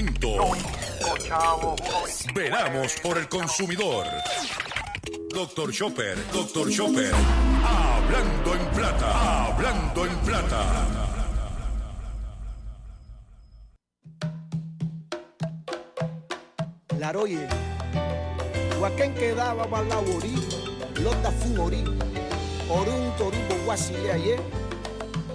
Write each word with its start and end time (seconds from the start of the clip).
Momento. 0.00 0.52
Veramos 2.34 2.94
por 3.02 3.18
el 3.18 3.28
consumidor. 3.28 4.06
Doctor 5.28 5.70
Chopper, 5.72 6.16
Doctor 6.32 6.70
Chopper. 6.70 7.12
Hablando 7.62 8.54
en 8.54 8.66
plata, 8.74 9.44
hablando 9.46 10.06
en 10.06 10.16
plata. 10.20 10.86
Laroye, 16.98 17.46
Huaquén 18.80 19.14
quedaba 19.14 19.66
balaborí, 19.66 20.34
londa 21.02 21.30
fumorí, 21.30 21.84
orun 22.68 23.16
torubo 23.16 23.64
guasile 23.64 24.12
aye, 24.12 24.36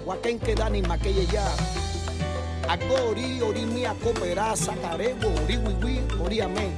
Huaquén 0.04 0.38
queda 0.38 0.70
ni 0.70 0.82
maquille 0.82 1.26
ya. 1.26 1.85
Agori, 2.68 3.40
ori 3.40 3.64
mi 3.64 3.84
acopera, 3.84 4.56
sacarebo, 4.56 5.28
ori 5.44 5.56
wiwi, 5.56 6.02
ori 6.20 6.40
amé, 6.40 6.70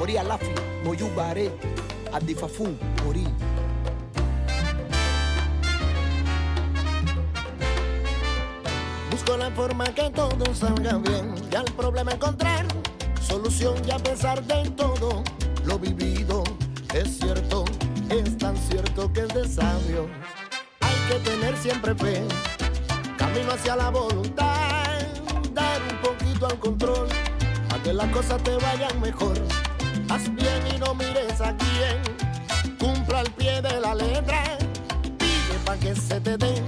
ori 0.00 0.16
alafi, 0.18 0.52
moyubare, 0.84 1.52
adifafun, 2.12 2.76
ori. 3.08 3.26
Busco 9.10 9.36
la 9.36 9.50
forma 9.50 9.84
que 9.94 10.10
todo 10.10 10.54
salga 10.54 10.98
bien 10.98 11.34
y 11.50 11.54
al 11.54 11.64
problema 11.76 12.12
encontrar 12.12 12.66
solución 13.20 13.74
y 13.86 13.90
a 13.90 13.98
pesar 13.98 14.42
de 14.44 14.70
todo 14.70 15.22
lo 15.64 15.78
vivido 15.78 16.44
es 16.94 17.18
cierto, 17.18 17.64
es 18.08 18.36
tan 18.38 18.56
cierto 18.56 19.12
que 19.12 19.20
es 19.20 19.28
de 19.28 19.48
sabio. 19.48 20.08
Hay 20.80 20.96
que 21.08 21.30
tener 21.30 21.56
siempre 21.56 21.94
fe, 21.94 22.22
camino 23.18 23.52
hacia 23.52 23.76
la 23.76 23.90
voluntad, 23.90 24.55
poquito 26.36 26.46
al 26.46 26.58
control, 26.58 27.08
a 27.74 27.82
que 27.82 27.92
las 27.92 28.08
cosas 28.10 28.42
te 28.42 28.56
vayan 28.56 29.00
mejor. 29.00 29.36
Haz 30.08 30.24
bien 30.34 30.62
y 30.74 30.78
no 30.78 30.94
mires 30.94 31.40
a 31.40 31.56
quién, 31.56 32.76
cumpla 32.78 33.20
al 33.20 33.30
pie 33.32 33.62
de 33.62 33.80
la 33.80 33.94
letra, 33.94 34.42
pide 35.18 35.58
para 35.64 35.78
que 35.78 35.94
se 35.94 36.20
te 36.20 36.36
dé 36.36 36.62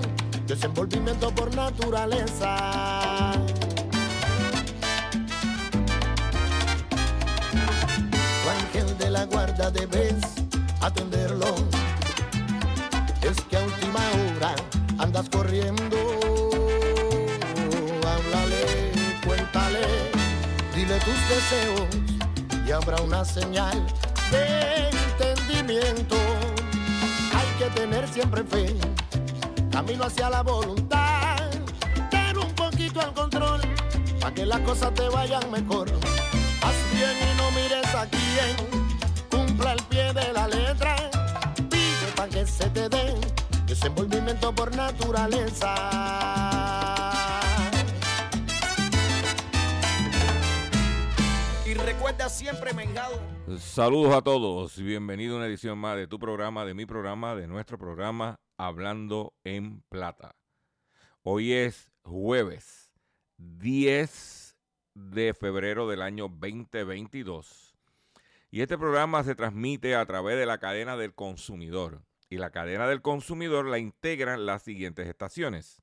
desenvolvimiento 0.47 1.31
por 1.35 1.55
naturaleza. 1.55 3.33
Tu 8.43 8.49
ángel 8.49 8.99
de 8.99 9.11
la 9.11 9.25
guarda 9.27 9.71
debes 9.71 10.17
atenderlo. 10.81 11.55
Es 13.23 13.39
que 13.43 13.57
a 13.57 13.61
última 13.61 14.01
hora 14.37 14.55
andas 14.99 15.29
corriendo. 15.29 16.18
Dile 20.89 21.01
tus 21.01 21.29
deseos 21.29 21.89
y 22.67 22.73
habrá 22.73 23.01
una 23.03 23.25
señal 23.25 23.87
de 24.31 24.89
entendimiento. 24.89 26.17
Hay 27.35 27.47
que 27.59 27.71
tener 27.79 28.09
siempre 28.09 28.43
fe 28.45 28.75
camino 29.71 30.05
hacia 30.05 30.31
la 30.31 30.43
voluntad, 30.43 31.37
dar 32.11 32.39
un 32.39 32.53
poquito 32.55 33.01
al 33.01 33.13
control, 33.13 33.61
para 34.21 34.35
que 34.35 34.47
las 34.47 34.61
cosas 34.61 34.95
te 34.95 35.09
vayan 35.09 35.51
mejor. 35.51 35.89
Haz 36.63 36.75
bien 36.95 37.17
y 37.23 37.37
no 37.37 37.51
mires 37.51 37.95
a 37.95 38.07
quién, 38.07 38.57
cumpla 39.31 39.73
el 39.75 39.83
pie 39.85 40.13
de 40.13 40.33
la 40.33 40.49
letra, 40.49 40.97
pide 41.71 42.13
para 42.17 42.29
que 42.29 42.47
se 42.47 42.69
te 42.71 42.89
dé 42.89 43.15
desenvolvimiento 43.67 44.55
por 44.55 44.75
naturaleza. 44.75 46.58
Siempre, 52.27 52.73
Saludos 53.59 54.15
a 54.15 54.21
todos 54.21 54.79
bienvenido 54.79 55.35
a 55.35 55.39
una 55.39 55.47
edición 55.47 55.79
más 55.79 55.97
de 55.97 56.07
tu 56.07 56.19
programa, 56.19 56.67
de 56.67 56.75
mi 56.75 56.85
programa, 56.85 57.35
de 57.35 57.47
nuestro 57.47 57.79
programa 57.79 58.39
Hablando 58.59 59.35
en 59.45 59.83
Plata. 59.89 60.37
Hoy 61.23 61.53
es 61.55 61.89
jueves 62.03 62.93
10 63.39 64.57
de 64.95 65.33
febrero 65.33 65.89
del 65.89 66.03
año 66.03 66.29
2022 66.29 67.79
y 68.51 68.61
este 68.61 68.77
programa 68.77 69.23
se 69.25 69.35
transmite 69.35 69.95
a 69.95 70.05
través 70.05 70.37
de 70.37 70.45
la 70.45 70.59
cadena 70.59 70.97
del 70.97 71.15
consumidor 71.15 72.03
y 72.29 72.37
la 72.37 72.51
cadena 72.51 72.87
del 72.89 73.01
consumidor 73.01 73.65
la 73.67 73.79
integran 73.79 74.45
las 74.45 74.65
siguientes 74.65 75.07
estaciones. 75.07 75.83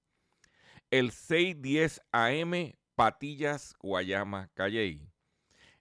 El 0.91 1.12
610 1.12 2.01
AM 2.12 2.74
Patillas 2.95 3.74
Guayama 3.79 4.50
Calley 4.53 5.15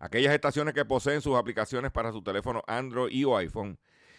Aquellas 0.00 0.34
estaciones 0.34 0.74
que 0.74 0.84
poseen 0.84 1.20
sus 1.20 1.36
aplicaciones 1.36 1.90
para 1.90 2.12
su 2.12 2.22
teléfono 2.22 2.62
Android 2.66 3.12
y 3.12 3.24
o 3.24 3.36
iPhone 3.36 3.78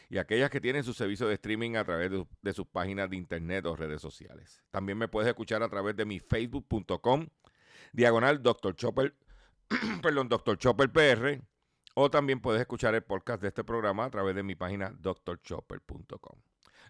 y 0.10 0.18
aquellas 0.18 0.50
que 0.50 0.62
tienen 0.62 0.84
su 0.84 0.94
servicio 0.94 1.28
de 1.28 1.34
streaming 1.34 1.76
a 1.76 1.84
través 1.84 2.10
de, 2.10 2.26
de, 2.42 2.54
sus 2.54 2.66
páginas 2.66 3.10
de 3.10 3.18
internet 3.18 3.66
o 3.66 3.76
redes 3.76 4.02
sociales. 4.02 4.64
También 4.72 4.98
me 4.98 5.08
puedes 5.08 5.28
escuchar 5.28 5.62
a 5.64 5.70
través 5.70 5.96
de 5.96 6.06
mi 6.06 6.20
facebook.com 6.20 7.28
diagonal 7.92 8.42
Dr. 8.42 8.76
Chopper, 8.76 9.16
perdón, 10.02 10.30
Dr. 10.30 10.58
Chopper 10.58 10.92
PR 10.92 11.42
o 12.00 12.12
también 12.12 12.40
puedes 12.40 12.62
escuchar 12.62 12.94
el 12.94 13.02
podcast 13.02 13.42
de 13.42 13.48
este 13.48 13.64
programa 13.64 14.06
a 14.06 14.12
través 14.12 14.36
de 14.36 14.44
mi 14.44 14.54
página 14.54 14.92
drchopper.com. 15.00 16.40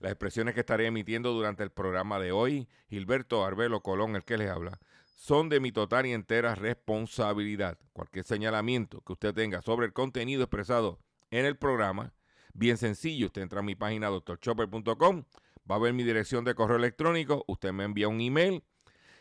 Las 0.01 0.11
expresiones 0.11 0.53
que 0.53 0.59
estaré 0.59 0.85
emitiendo 0.85 1.31
durante 1.31 1.63
el 1.63 1.71
programa 1.71 2.19
de 2.19 2.33
hoy, 2.33 2.67
Gilberto 2.89 3.45
Arbelo 3.45 3.81
Colón, 3.81 4.17
el 4.17 4.25
que 4.25 4.37
les 4.37 4.49
habla, 4.49 4.79
son 5.17 5.49
de 5.49 5.59
mi 5.59 5.71
total 5.71 6.05
y 6.05 6.13
entera 6.13 6.53
responsabilidad. 6.53 7.79
Cualquier 7.91 8.23
señalamiento 8.23 9.01
que 9.01 9.13
usted 9.13 9.33
tenga 9.33 9.63
sobre 9.63 9.87
el 9.87 9.93
contenido 9.93 10.43
expresado 10.43 10.99
en 11.31 11.45
el 11.45 11.57
programa, 11.57 12.13
bien 12.53 12.77
sencillo, 12.77 13.25
usted 13.25 13.41
entra 13.41 13.61
a 13.61 13.63
mi 13.63 13.73
página 13.73 14.09
drchopper.com, 14.09 15.23
va 15.69 15.75
a 15.75 15.79
ver 15.79 15.93
mi 15.93 16.03
dirección 16.03 16.45
de 16.45 16.53
correo 16.53 16.77
electrónico, 16.77 17.43
usted 17.47 17.73
me 17.73 17.83
envía 17.83 18.07
un 18.07 18.21
email 18.21 18.63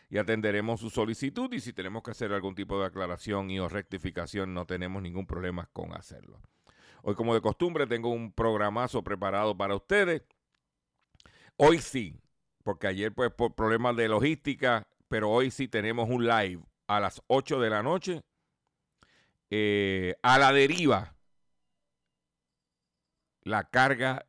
y 0.07 0.19
atenderemos 0.19 0.79
su 0.79 0.91
solicitud 0.91 1.51
y 1.51 1.59
si 1.59 1.73
tenemos 1.73 2.03
que 2.03 2.11
hacer 2.11 2.31
algún 2.31 2.53
tipo 2.53 2.79
de 2.79 2.85
aclaración 2.85 3.49
y 3.49 3.59
o 3.59 3.67
rectificación 3.67 4.53
no 4.53 4.67
tenemos 4.67 5.01
ningún 5.01 5.25
problema 5.25 5.67
con 5.73 5.93
hacerlo. 5.93 6.39
Hoy 7.01 7.15
como 7.15 7.33
de 7.33 7.41
costumbre 7.41 7.87
tengo 7.87 8.09
un 8.09 8.31
programazo 8.31 9.03
preparado 9.03 9.57
para 9.57 9.75
ustedes. 9.75 10.21
Hoy 11.55 11.79
sí, 11.79 12.21
porque 12.63 12.85
ayer 12.85 13.15
pues 13.15 13.31
por 13.31 13.55
problemas 13.55 13.95
de 13.95 14.07
logística 14.07 14.87
pero 15.07 15.29
hoy 15.29 15.51
sí 15.51 15.67
tenemos 15.67 16.09
un 16.09 16.25
live 16.25 16.63
a 16.87 16.99
las 16.99 17.21
8 17.27 17.59
de 17.59 17.69
la 17.69 17.83
noche. 17.83 18.21
Eh, 19.49 20.15
a 20.23 20.37
la 20.37 20.51
deriva, 20.51 21.15
la 23.43 23.69
carga 23.69 24.25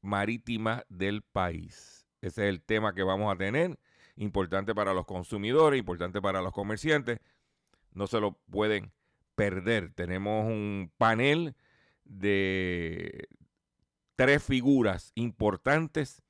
marítima 0.00 0.84
del 0.88 1.22
país. 1.22 2.06
Ese 2.20 2.44
es 2.44 2.48
el 2.48 2.62
tema 2.62 2.94
que 2.94 3.02
vamos 3.02 3.32
a 3.32 3.36
tener. 3.36 3.78
Importante 4.16 4.74
para 4.74 4.94
los 4.94 5.06
consumidores, 5.06 5.78
importante 5.78 6.20
para 6.20 6.40
los 6.40 6.52
comerciantes. 6.52 7.20
No 7.92 8.06
se 8.06 8.20
lo 8.20 8.32
pueden 8.50 8.92
perder. 9.34 9.92
Tenemos 9.92 10.46
un 10.46 10.90
panel 10.96 11.54
de 12.04 13.28
tres 14.16 14.42
figuras 14.42 15.12
importantes 15.14 16.22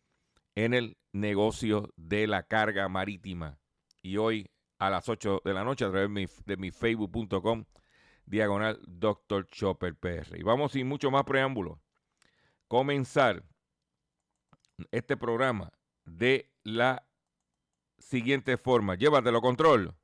en 0.64 0.75
el 0.75 0.96
negocio 1.12 1.88
de 1.96 2.26
la 2.26 2.43
carga 2.43 2.88
marítima. 2.88 3.60
Y 4.02 4.16
hoy 4.16 4.50
a 4.81 4.90
las 4.90 5.08
8 5.08 5.43
de 5.44 5.55
la 5.55 5.62
noche 5.62 5.84
a 5.84 5.90
través 5.90 6.08
de 6.08 6.14
mi, 6.14 6.26
de 6.46 6.56
mi 6.56 6.72
facebook.com 6.72 7.64
diagonal 8.26 8.81
Dr. 8.88 9.46
Chopper 9.46 9.94
PR. 9.94 10.37
Y 10.37 10.43
vamos 10.43 10.72
sin 10.72 10.88
mucho 10.88 11.12
más 11.12 11.22
preámbulo. 11.22 11.81
Comenzar 12.66 13.44
este 14.90 15.16
programa 15.16 15.70
de 16.05 16.50
la 16.64 17.06
siguiente 17.99 18.56
forma. 18.56 18.96
Llévatelo 18.96 19.40
control. 19.40 19.94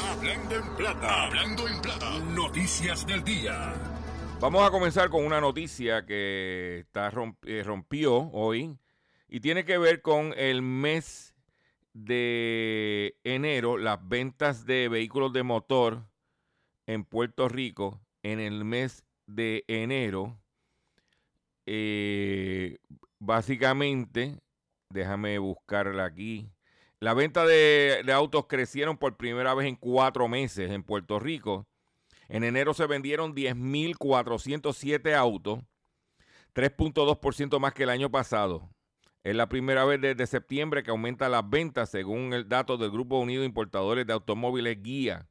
Hablando 0.00 0.54
en 0.54 0.76
plata, 0.76 1.24
hablando 1.24 1.66
en 1.66 1.82
plata, 1.82 2.18
noticias 2.32 3.04
del 3.04 3.24
día. 3.24 3.74
Vamos 4.40 4.64
a 4.64 4.70
comenzar 4.70 5.10
con 5.10 5.24
una 5.24 5.40
noticia 5.40 6.06
que 6.06 6.78
está 6.78 7.10
romp, 7.10 7.44
eh, 7.44 7.64
rompió 7.64 8.30
hoy 8.32 8.78
y 9.28 9.40
tiene 9.40 9.64
que 9.64 9.78
ver 9.78 10.02
con 10.02 10.34
el 10.36 10.62
mes 10.62 11.34
de 11.92 13.16
enero, 13.24 13.76
las 13.76 14.06
ventas 14.08 14.64
de 14.66 14.88
vehículos 14.88 15.32
de 15.32 15.42
motor 15.42 16.06
en 16.86 17.04
Puerto 17.04 17.48
Rico 17.48 18.00
en 18.22 18.40
el 18.40 18.64
mes 18.64 19.04
de 19.26 19.64
enero, 19.68 20.40
eh, 21.66 22.78
básicamente, 23.18 24.38
déjame 24.90 25.38
buscarla 25.38 26.04
aquí. 26.04 26.50
La 27.00 27.14
venta 27.14 27.44
de, 27.46 28.02
de, 28.04 28.12
autos 28.12 28.46
crecieron 28.48 28.96
por 28.96 29.16
primera 29.16 29.54
vez 29.54 29.68
en 29.68 29.76
cuatro 29.76 30.28
meses 30.28 30.70
en 30.70 30.82
Puerto 30.82 31.18
Rico. 31.18 31.68
En 32.28 32.42
enero 32.42 32.74
se 32.74 32.86
vendieron 32.86 33.34
10.407 33.34 35.14
autos, 35.14 35.60
3.2% 36.54 37.60
más 37.60 37.72
que 37.72 37.84
el 37.84 37.90
año 37.90 38.10
pasado. 38.10 38.68
Es 39.24 39.34
la 39.34 39.48
primera 39.48 39.84
vez 39.84 40.00
desde 40.00 40.26
septiembre 40.26 40.82
que 40.82 40.90
aumenta 40.90 41.28
las 41.28 41.48
ventas, 41.48 41.90
según 41.90 42.32
el 42.32 42.48
dato 42.48 42.76
del 42.76 42.90
Grupo 42.90 43.18
Unido 43.18 43.44
Importadores 43.44 44.06
de 44.06 44.12
Automóviles 44.12 44.82
Guía. 44.82 45.26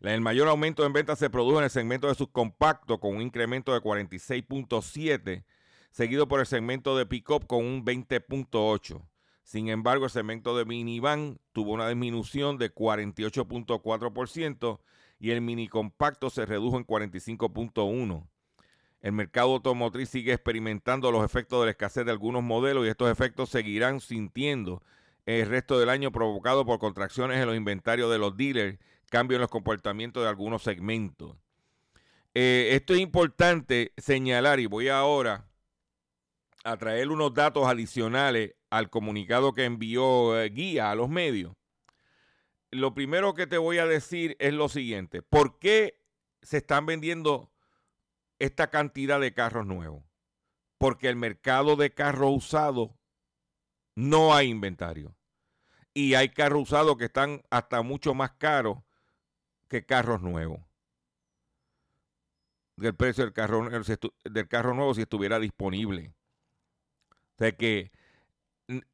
El 0.00 0.20
mayor 0.20 0.48
aumento 0.48 0.86
en 0.86 0.92
ventas 0.92 1.18
se 1.18 1.28
produjo 1.28 1.58
en 1.58 1.64
el 1.64 1.70
segmento 1.70 2.08
de 2.08 2.14
subcompacto 2.14 3.00
con 3.00 3.16
un 3.16 3.22
incremento 3.22 3.74
de 3.74 3.80
46.7, 3.80 5.44
seguido 5.90 6.28
por 6.28 6.40
el 6.40 6.46
segmento 6.46 6.96
de 6.96 7.04
pickup 7.04 7.46
con 7.46 7.66
un 7.66 7.84
20.8. 7.84 9.02
Sin 9.42 9.68
embargo, 9.68 10.04
el 10.04 10.10
segmento 10.10 10.56
de 10.56 10.64
minivan 10.64 11.40
tuvo 11.52 11.72
una 11.72 11.88
disminución 11.88 12.56
de 12.56 12.72
48.4% 12.72 14.80
y 15.18 15.32
el 15.32 15.40
mini 15.40 15.68
compacto 15.68 16.30
se 16.30 16.46
redujo 16.46 16.78
en 16.78 16.86
45.1. 16.86 18.28
El 19.00 19.12
mercado 19.12 19.54
automotriz 19.54 20.10
sigue 20.10 20.32
experimentando 20.32 21.10
los 21.10 21.24
efectos 21.24 21.60
de 21.60 21.66
la 21.66 21.70
escasez 21.70 22.04
de 22.04 22.10
algunos 22.10 22.42
modelos 22.42 22.84
y 22.84 22.88
estos 22.88 23.10
efectos 23.10 23.48
seguirán 23.48 24.00
sintiendo 24.00 24.82
el 25.26 25.46
resto 25.46 25.78
del 25.78 25.88
año 25.88 26.12
provocado 26.12 26.66
por 26.66 26.78
contracciones 26.78 27.38
en 27.38 27.46
los 27.46 27.56
inventarios 27.56 28.10
de 28.10 28.18
los 28.18 28.36
dealers 28.36 28.78
cambio 29.10 29.36
en 29.36 29.42
los 29.42 29.50
comportamientos 29.50 30.22
de 30.22 30.28
algunos 30.28 30.62
segmentos. 30.62 31.36
Eh, 32.32 32.70
esto 32.72 32.94
es 32.94 33.00
importante 33.00 33.92
señalar 33.96 34.60
y 34.60 34.66
voy 34.66 34.88
ahora 34.88 35.46
a 36.62 36.76
traer 36.76 37.08
unos 37.08 37.34
datos 37.34 37.66
adicionales 37.66 38.54
al 38.70 38.88
comunicado 38.88 39.52
que 39.52 39.64
envió 39.64 40.38
eh, 40.38 40.48
Guía 40.48 40.90
a 40.90 40.94
los 40.94 41.08
medios. 41.08 41.54
Lo 42.70 42.94
primero 42.94 43.34
que 43.34 43.48
te 43.48 43.58
voy 43.58 43.78
a 43.78 43.86
decir 43.86 44.36
es 44.38 44.54
lo 44.54 44.68
siguiente. 44.68 45.22
¿Por 45.22 45.58
qué 45.58 46.00
se 46.42 46.58
están 46.58 46.86
vendiendo 46.86 47.49
esta 48.40 48.70
cantidad 48.70 49.20
de 49.20 49.32
carros 49.32 49.66
nuevos? 49.66 50.02
Porque 50.78 51.08
el 51.08 51.16
mercado 51.16 51.76
de 51.76 51.94
carros 51.94 52.32
usados 52.36 52.90
no 53.94 54.34
hay 54.34 54.48
inventario. 54.48 55.14
Y 55.94 56.14
hay 56.14 56.30
carros 56.30 56.62
usados 56.62 56.96
que 56.96 57.04
están 57.04 57.42
hasta 57.50 57.82
mucho 57.82 58.14
más 58.14 58.32
caros 58.32 58.78
que 59.68 59.84
carros 59.84 60.22
nuevos. 60.22 60.60
Del 62.76 62.94
precio 62.94 63.24
del 63.24 63.32
carro, 63.32 63.68
del 64.24 64.48
carro 64.48 64.74
nuevo 64.74 64.94
si 64.94 65.02
estuviera 65.02 65.38
disponible. 65.38 66.14
O 67.10 67.38
sea 67.38 67.52
que 67.52 67.92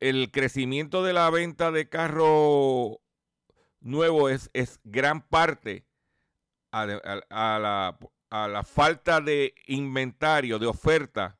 el 0.01 0.31
crecimiento 0.31 1.03
de 1.03 1.13
la 1.13 1.31
venta 1.31 1.71
de 1.71 1.89
carro 1.89 3.01
nuevo 3.81 4.29
es, 4.29 4.51
es 4.53 4.81
gran 4.85 5.23
parte 5.23 5.87
a, 6.73 6.87
la, 6.87 7.99
a, 8.31 8.49
la, 8.49 8.63
falta 8.63 9.21
de 9.21 9.55
inventario, 9.67 10.59
de 10.59 10.67
oferta 10.67 11.39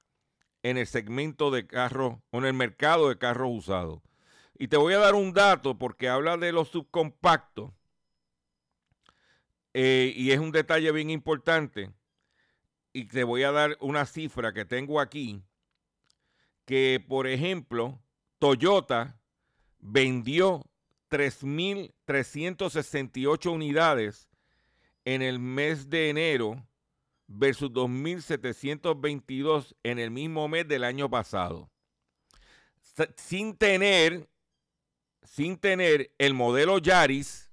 en 0.63 0.79
el 0.79 0.87
segmento 0.87 1.51
de 1.51 1.67
carros 1.67 2.17
o 2.31 2.39
en 2.39 2.47
el 2.47 2.55
mercado 2.55 3.09
de 3.09 3.19
carros 3.19 3.51
usados. 3.53 4.01
Y 4.59 4.69
te 4.69 4.77
voy 4.77 4.95
a 4.95 4.99
dar 4.99 5.15
un 5.15 5.33
dato 5.33 5.79
porque 5.79 6.09
habla 6.09 6.37
de 6.37 6.53
los 6.53 6.69
subcompactos. 6.69 7.73
Eh, 9.75 10.13
y 10.17 10.31
es 10.31 10.39
un 10.39 10.53
detalle 10.53 10.91
bien 10.93 11.11
importante. 11.11 11.93
Y 12.93 13.05
te 13.05 13.25
voy 13.25 13.43
a 13.43 13.53
dar 13.53 13.77
una 13.81 14.07
cifra 14.07 14.55
que 14.55 14.65
tengo 14.65 15.01
aquí. 15.01 15.43
Que, 16.65 17.05
por 17.07 17.27
ejemplo, 17.27 18.01
Toyota 18.39 19.21
vendió 19.79 20.65
3.368 21.11 23.53
unidades 23.53 24.31
en 25.05 25.23
el 25.23 25.39
mes 25.39 25.89
de 25.91 26.11
enero 26.11 26.67
versus 27.29 27.71
2.722 27.71 29.75
en 29.83 29.99
el 29.99 30.11
mismo 30.11 30.49
mes 30.49 30.67
del 30.69 30.85
año 30.85 31.11
pasado. 31.11 31.71
Sin 33.17 33.57
tener, 33.57 34.29
sin 35.23 35.59
tener 35.59 36.13
el 36.19 36.35
modelo 36.35 36.79
Yaris, 36.79 37.51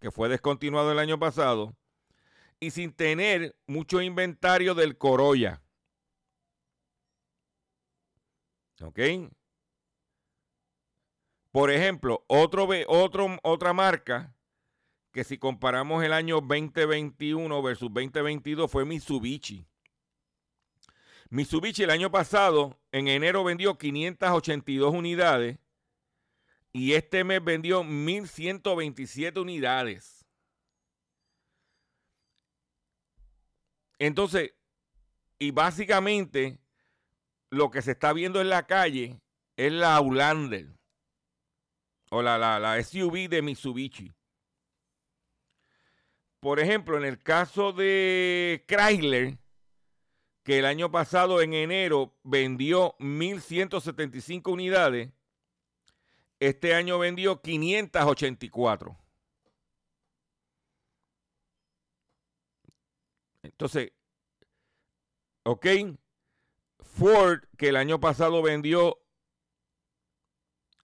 que 0.00 0.10
fue 0.10 0.28
descontinuado 0.28 0.92
el 0.92 0.98
año 0.98 1.18
pasado, 1.18 1.76
y 2.60 2.70
sin 2.70 2.92
tener 2.92 3.56
mucho 3.66 4.00
inventario 4.00 4.74
del 4.74 4.96
Corolla. 4.96 5.62
¿Ok? 8.80 9.00
Por 11.50 11.70
ejemplo, 11.70 12.24
otro, 12.28 12.68
otro, 12.86 13.38
otra 13.42 13.72
marca 13.72 14.35
que 15.16 15.24
si 15.24 15.38
comparamos 15.38 16.04
el 16.04 16.12
año 16.12 16.42
2021 16.42 17.62
versus 17.62 17.90
2022 17.90 18.70
fue 18.70 18.84
Mitsubishi. 18.84 19.66
Mitsubishi 21.30 21.84
el 21.84 21.90
año 21.90 22.10
pasado, 22.10 22.78
en 22.92 23.08
enero, 23.08 23.42
vendió 23.42 23.78
582 23.78 24.92
unidades 24.92 25.58
y 26.70 26.92
este 26.92 27.24
mes 27.24 27.42
vendió 27.42 27.82
1.127 27.82 29.40
unidades. 29.40 30.26
Entonces, 33.98 34.52
y 35.38 35.50
básicamente 35.50 36.58
lo 37.48 37.70
que 37.70 37.80
se 37.80 37.92
está 37.92 38.12
viendo 38.12 38.42
en 38.42 38.50
la 38.50 38.66
calle 38.66 39.18
es 39.56 39.72
la 39.72 39.96
Outlander 39.96 40.76
o 42.10 42.20
la, 42.20 42.36
la, 42.36 42.60
la 42.60 42.82
SUV 42.82 43.30
de 43.30 43.40
Mitsubishi. 43.40 44.15
Por 46.46 46.60
ejemplo, 46.60 46.96
en 46.96 47.04
el 47.04 47.20
caso 47.20 47.72
de 47.72 48.64
Chrysler, 48.68 49.36
que 50.44 50.60
el 50.60 50.64
año 50.64 50.92
pasado 50.92 51.42
en 51.42 51.54
enero 51.54 52.14
vendió 52.22 52.96
1.175 52.98 54.52
unidades, 54.52 55.10
este 56.38 56.72
año 56.72 57.00
vendió 57.00 57.42
584. 57.42 58.96
Entonces, 63.42 63.90
ok, 65.42 65.66
Ford, 66.78 67.40
que 67.58 67.70
el 67.70 67.76
año 67.76 67.98
pasado 67.98 68.40
vendió 68.40 69.00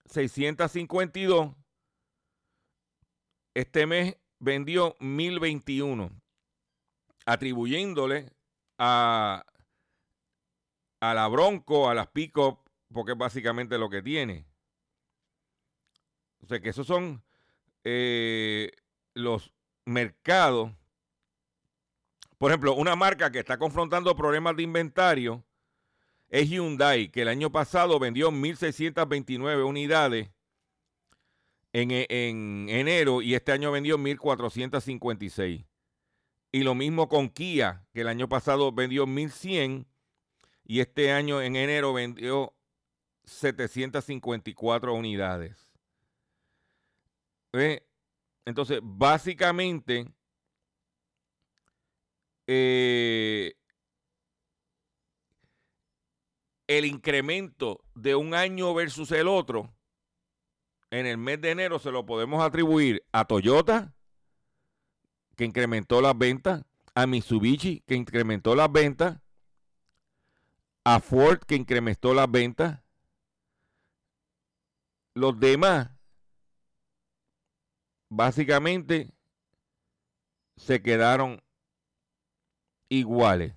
652, 0.06 1.54
este 3.54 3.86
mes 3.86 4.16
vendió 4.42 4.96
1021, 4.98 6.10
atribuyéndole 7.24 8.32
a, 8.76 9.44
a 11.00 11.14
la 11.14 11.28
Bronco, 11.28 11.88
a 11.88 11.94
las 11.94 12.08
Pickup, 12.08 12.58
porque 12.92 13.12
es 13.12 13.18
básicamente 13.18 13.78
lo 13.78 13.88
que 13.88 14.02
tiene. 14.02 14.44
O 16.42 16.46
sea 16.46 16.60
que 16.60 16.70
esos 16.70 16.88
son 16.88 17.22
eh, 17.84 18.72
los 19.14 19.54
mercados. 19.84 20.72
Por 22.36 22.50
ejemplo, 22.50 22.74
una 22.74 22.96
marca 22.96 23.30
que 23.30 23.38
está 23.38 23.58
confrontando 23.58 24.16
problemas 24.16 24.56
de 24.56 24.64
inventario 24.64 25.44
es 26.28 26.50
Hyundai, 26.50 27.10
que 27.10 27.22
el 27.22 27.28
año 27.28 27.52
pasado 27.52 28.00
vendió 28.00 28.32
1.629 28.32 29.64
unidades 29.64 30.30
en, 31.72 31.90
e, 31.90 32.06
en, 32.08 32.68
enero 32.68 33.22
y 33.22 33.34
este 33.34 33.52
año 33.52 33.72
vendió 33.72 33.98
1.456. 33.98 35.66
Y 36.52 36.62
lo 36.62 36.74
mismo 36.74 37.08
con 37.08 37.30
Kia, 37.30 37.86
que 37.92 38.02
el 38.02 38.08
año 38.08 38.28
pasado 38.28 38.72
vendió 38.72 39.06
1.100 39.06 39.86
y 40.64 40.80
este 40.80 41.12
año 41.12 41.40
en 41.40 41.56
enero 41.56 41.92
vendió 41.92 42.54
754 43.24 44.94
unidades. 44.94 45.68
Entonces, 48.44 48.80
básicamente, 48.82 50.06
eh, 52.46 53.54
el 56.66 56.84
incremento 56.84 57.84
de 57.94 58.14
un 58.14 58.34
año 58.34 58.74
versus 58.74 59.10
el 59.12 59.28
otro 59.28 59.72
en 60.92 61.06
el 61.06 61.16
mes 61.16 61.40
de 61.40 61.50
enero 61.50 61.78
se 61.78 61.90
lo 61.90 62.04
podemos 62.04 62.44
atribuir 62.44 63.02
a 63.12 63.24
Toyota, 63.24 63.94
que 65.36 65.46
incrementó 65.46 66.02
las 66.02 66.16
ventas, 66.16 66.64
a 66.94 67.06
Mitsubishi, 67.06 67.80
que 67.86 67.94
incrementó 67.94 68.54
las 68.54 68.70
ventas, 68.70 69.18
a 70.84 71.00
Ford, 71.00 71.38
que 71.38 71.54
incrementó 71.56 72.12
las 72.12 72.30
ventas. 72.30 72.80
Los 75.14 75.40
demás 75.40 75.90
básicamente 78.10 79.14
se 80.58 80.82
quedaron 80.82 81.42
iguales. 82.90 83.54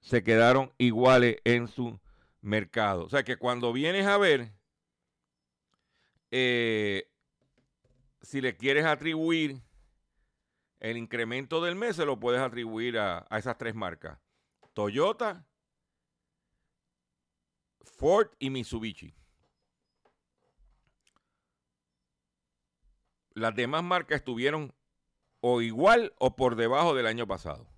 Se 0.00 0.22
quedaron 0.22 0.72
iguales 0.78 1.36
en 1.44 1.68
su 1.68 2.00
mercado. 2.40 3.04
O 3.04 3.10
sea 3.10 3.22
que 3.22 3.36
cuando 3.36 3.70
vienes 3.74 4.06
a 4.06 4.16
ver, 4.16 4.54
eh, 6.36 7.08
si 8.22 8.40
le 8.40 8.56
quieres 8.56 8.84
atribuir 8.86 9.62
el 10.80 10.96
incremento 10.96 11.62
del 11.62 11.76
mes, 11.76 11.94
se 11.94 12.04
lo 12.04 12.18
puedes 12.18 12.40
atribuir 12.40 12.98
a, 12.98 13.24
a 13.30 13.38
esas 13.38 13.56
tres 13.56 13.76
marcas. 13.76 14.18
Toyota, 14.72 15.46
Ford 17.82 18.30
y 18.40 18.50
Mitsubishi. 18.50 19.14
Las 23.34 23.54
demás 23.54 23.84
marcas 23.84 24.16
estuvieron 24.16 24.74
o 25.40 25.62
igual 25.62 26.14
o 26.18 26.34
por 26.34 26.56
debajo 26.56 26.96
del 26.96 27.06
año 27.06 27.28
pasado. 27.28 27.68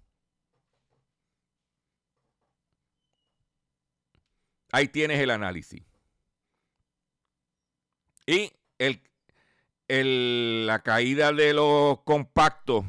Ahí 4.73 4.89
tienes 4.89 5.21
el 5.21 5.29
análisis. 5.31 5.85
Y 8.27 8.53
el, 8.79 10.67
la 10.67 10.83
caída 10.83 11.33
de 11.33 11.55
los 11.55 12.01
compactos, 12.03 12.85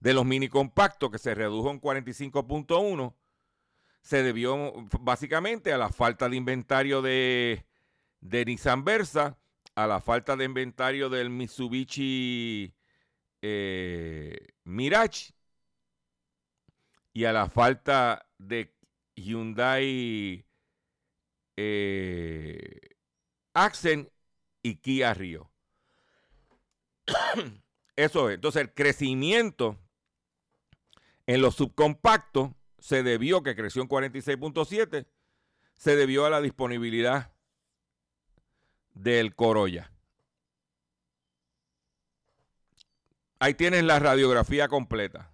de 0.00 0.14
los 0.14 0.24
mini 0.24 0.48
compactos, 0.48 1.10
que 1.10 1.18
se 1.18 1.34
redujo 1.34 1.70
en 1.70 1.80
45.1, 1.80 3.14
se 4.00 4.22
debió 4.22 4.72
básicamente 5.00 5.72
a 5.72 5.78
la 5.78 5.90
falta 5.90 6.28
de 6.28 6.36
inventario 6.36 7.02
de, 7.02 7.66
de 8.20 8.44
Nissan 8.44 8.84
Versa, 8.84 9.38
a 9.74 9.86
la 9.86 10.00
falta 10.00 10.36
de 10.36 10.44
inventario 10.44 11.08
del 11.08 11.30
Mitsubishi 11.30 12.74
eh, 13.42 14.46
Mirage 14.64 15.32
y 17.12 17.24
a 17.24 17.32
la 17.32 17.48
falta 17.48 18.28
de 18.38 18.74
Hyundai 19.14 20.44
eh, 21.56 22.80
Accent 23.54 24.08
y 24.62 24.76
Kia 24.76 25.14
Rio. 25.14 25.50
Eso 27.96 28.28
es. 28.28 28.36
Entonces, 28.36 28.62
el 28.62 28.74
crecimiento 28.74 29.78
en 31.26 31.42
los 31.42 31.56
subcompactos 31.56 32.50
se 32.78 33.02
debió, 33.02 33.42
que 33.42 33.56
creció 33.56 33.82
en 33.82 33.88
46.7, 33.88 35.06
se 35.76 35.96
debió 35.96 36.24
a 36.24 36.30
la 36.30 36.40
disponibilidad 36.40 37.32
del 38.94 39.34
Corolla. 39.34 39.92
Ahí 43.40 43.54
tienes 43.54 43.84
la 43.84 43.98
radiografía 43.98 44.68
completa. 44.68 45.32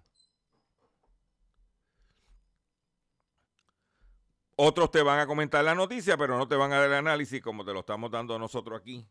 Otros 4.57 4.89
te 4.89 5.01
van 5.01 5.19
a 5.19 5.27
comentar 5.27 5.63
la 5.65 5.75
noticia, 5.75 6.15
pero 6.15 6.37
no 6.37 6.47
te 6.47 6.55
van 6.55 6.71
a 6.71 6.77
dar 6.77 6.87
el 6.87 6.93
análisis 6.93 7.41
como 7.41 7.65
te 7.65 7.73
lo 7.73 7.81
estamos 7.81 8.09
dando 8.09 8.39
nosotros 8.39 8.79
aquí 8.79 9.05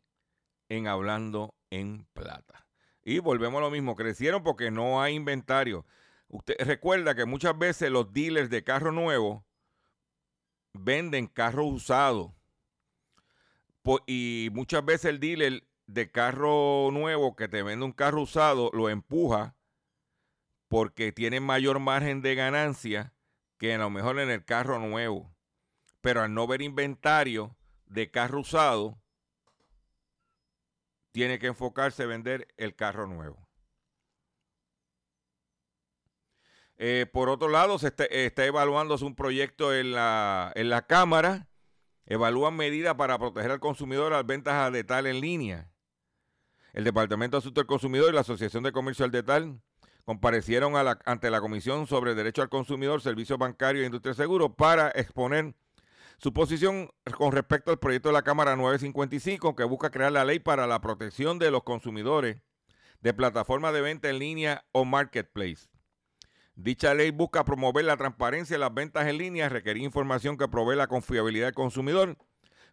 en 0.71 0.87
Hablando 0.87 1.55
en 1.71 2.07
Plata. 2.15 2.67
Y 3.03 3.19
volvemos 3.19 3.59
a 3.59 3.65
lo 3.65 3.71
mismo, 3.71 3.95
crecieron 3.95 4.43
porque 4.43 4.71
no 4.71 5.03
hay 5.03 5.15
inventario. 5.15 5.85
Usted 6.29 6.57
recuerda 6.61 7.15
que 7.15 7.27
muchas 7.27 7.59
veces 7.59 7.91
los 7.91 8.11
dealers 8.13 8.49
de 8.49 8.65
carro 8.65 8.91
nuevo 8.91 9.45
venden 10.73 11.27
carros 11.27 11.67
usados. 11.71 12.33
Y 14.07 14.49
muchas 14.53 14.83
veces 14.83 15.11
el 15.11 15.21
dealer 15.21 15.69
de 15.87 16.11
carro 16.11 16.89
nuevo 16.91 17.37
que 17.37 17.49
te 17.49 17.63
vende 17.63 17.85
un 17.85 17.93
carro 17.93 18.23
usado 18.23 18.71
lo 18.73 18.89
empuja 18.89 19.55
porque 20.69 21.13
tiene 21.13 21.41
mayor 21.41 21.79
margen 21.81 22.23
de 22.23 22.35
ganancia 22.35 23.13
que 23.59 23.75
a 23.75 23.79
lo 23.79 23.91
mejor 23.91 24.19
en 24.19 24.31
el 24.31 24.43
carro 24.47 24.79
nuevo 24.79 25.34
pero 26.05 26.21
al 26.21 26.35
no 26.35 26.47
ver 26.47 26.61
inventario 26.61 27.57
de 27.87 28.11
carro 28.11 28.41
usado, 28.41 29.01
tiene 31.13 31.39
que 31.39 31.47
enfocarse 31.47 32.03
en 32.03 32.11
vender 32.11 32.49
el 32.59 32.75
carro 32.75 33.07
nuevo. 33.07 33.49
Eh, 36.77 37.07
por 37.11 37.31
otro 37.31 37.49
lado, 37.49 37.79
se 37.79 37.87
está, 37.87 38.05
está, 38.05 38.45
evaluándose 38.45 39.07
un 39.07 39.15
proyecto 39.15 39.75
en 39.75 39.93
la, 39.93 40.53
en 40.57 40.69
la 40.69 40.87
Cámara. 40.87 41.49
Evalúan 42.05 42.55
medidas 42.55 42.97
para 42.97 43.19
proteger 43.19 43.53
al 43.53 43.61
consumidor 43.61 44.13
a 44.13 44.17
las 44.17 44.27
ventas 44.27 44.71
de 44.75 44.85
tal 44.85 45.07
en 45.07 45.23
línea. 45.23 45.71
El 46.75 46.85
Departamento 46.85 47.39
de 47.39 47.39
Asuntos 47.39 47.63
del 47.63 47.67
Consumidor 47.67 48.11
y 48.11 48.15
la 48.15 48.21
Asociación 48.21 48.63
de 48.63 48.73
Comercio 48.73 49.07
al 49.07 49.11
Detal 49.11 49.59
comparecieron 50.05 50.75
ante 51.07 51.31
la 51.31 51.41
Comisión 51.41 51.87
sobre 51.87 52.15
Derecho 52.15 52.43
al 52.43 52.51
Consumidor, 52.51 53.01
Servicios 53.01 53.39
Bancarios 53.39 53.85
e 53.85 53.87
Industria 53.87 54.13
de 54.13 54.23
Seguros 54.23 54.51
para 54.55 54.91
exponer 54.91 55.55
su 56.25 56.33
posición 56.33 56.89
con 57.19 57.33
respecto 57.33 57.71
al 57.71 57.79
proyecto 57.79 58.09
de 58.09 58.15
la 58.15 58.23
Cámara 58.23 58.57
955 58.57 59.55
que 59.55 59.65
busca 59.65 59.91
crear 59.91 60.11
la 60.11 60.25
ley 60.25 60.39
para 60.39 60.67
la 60.67 60.81
protección 60.81 61.39
de 61.39 61.51
los 61.51 61.65
consumidores 61.65 62.39
de 63.03 63.13
plataformas 63.13 63.75
de 63.75 63.83
venta 63.83 64.09
en 64.09 64.21
línea 64.21 64.65
o 64.73 64.87
marketplace. 64.87 65.69
Dicha 66.55 66.95
ley 66.95 67.11
busca 67.11 67.45
promover 67.45 67.85
la 67.85 67.99
transparencia 67.99 68.55
de 68.55 68.61
las 68.61 68.73
ventas 68.73 69.07
en 69.07 69.19
línea, 69.19 69.51
requerir 69.51 69.83
información 69.83 70.39
que 70.39 70.49
provee 70.49 70.77
la 70.77 70.87
confiabilidad 70.87 71.49
del 71.49 71.55
consumidor, 71.55 72.17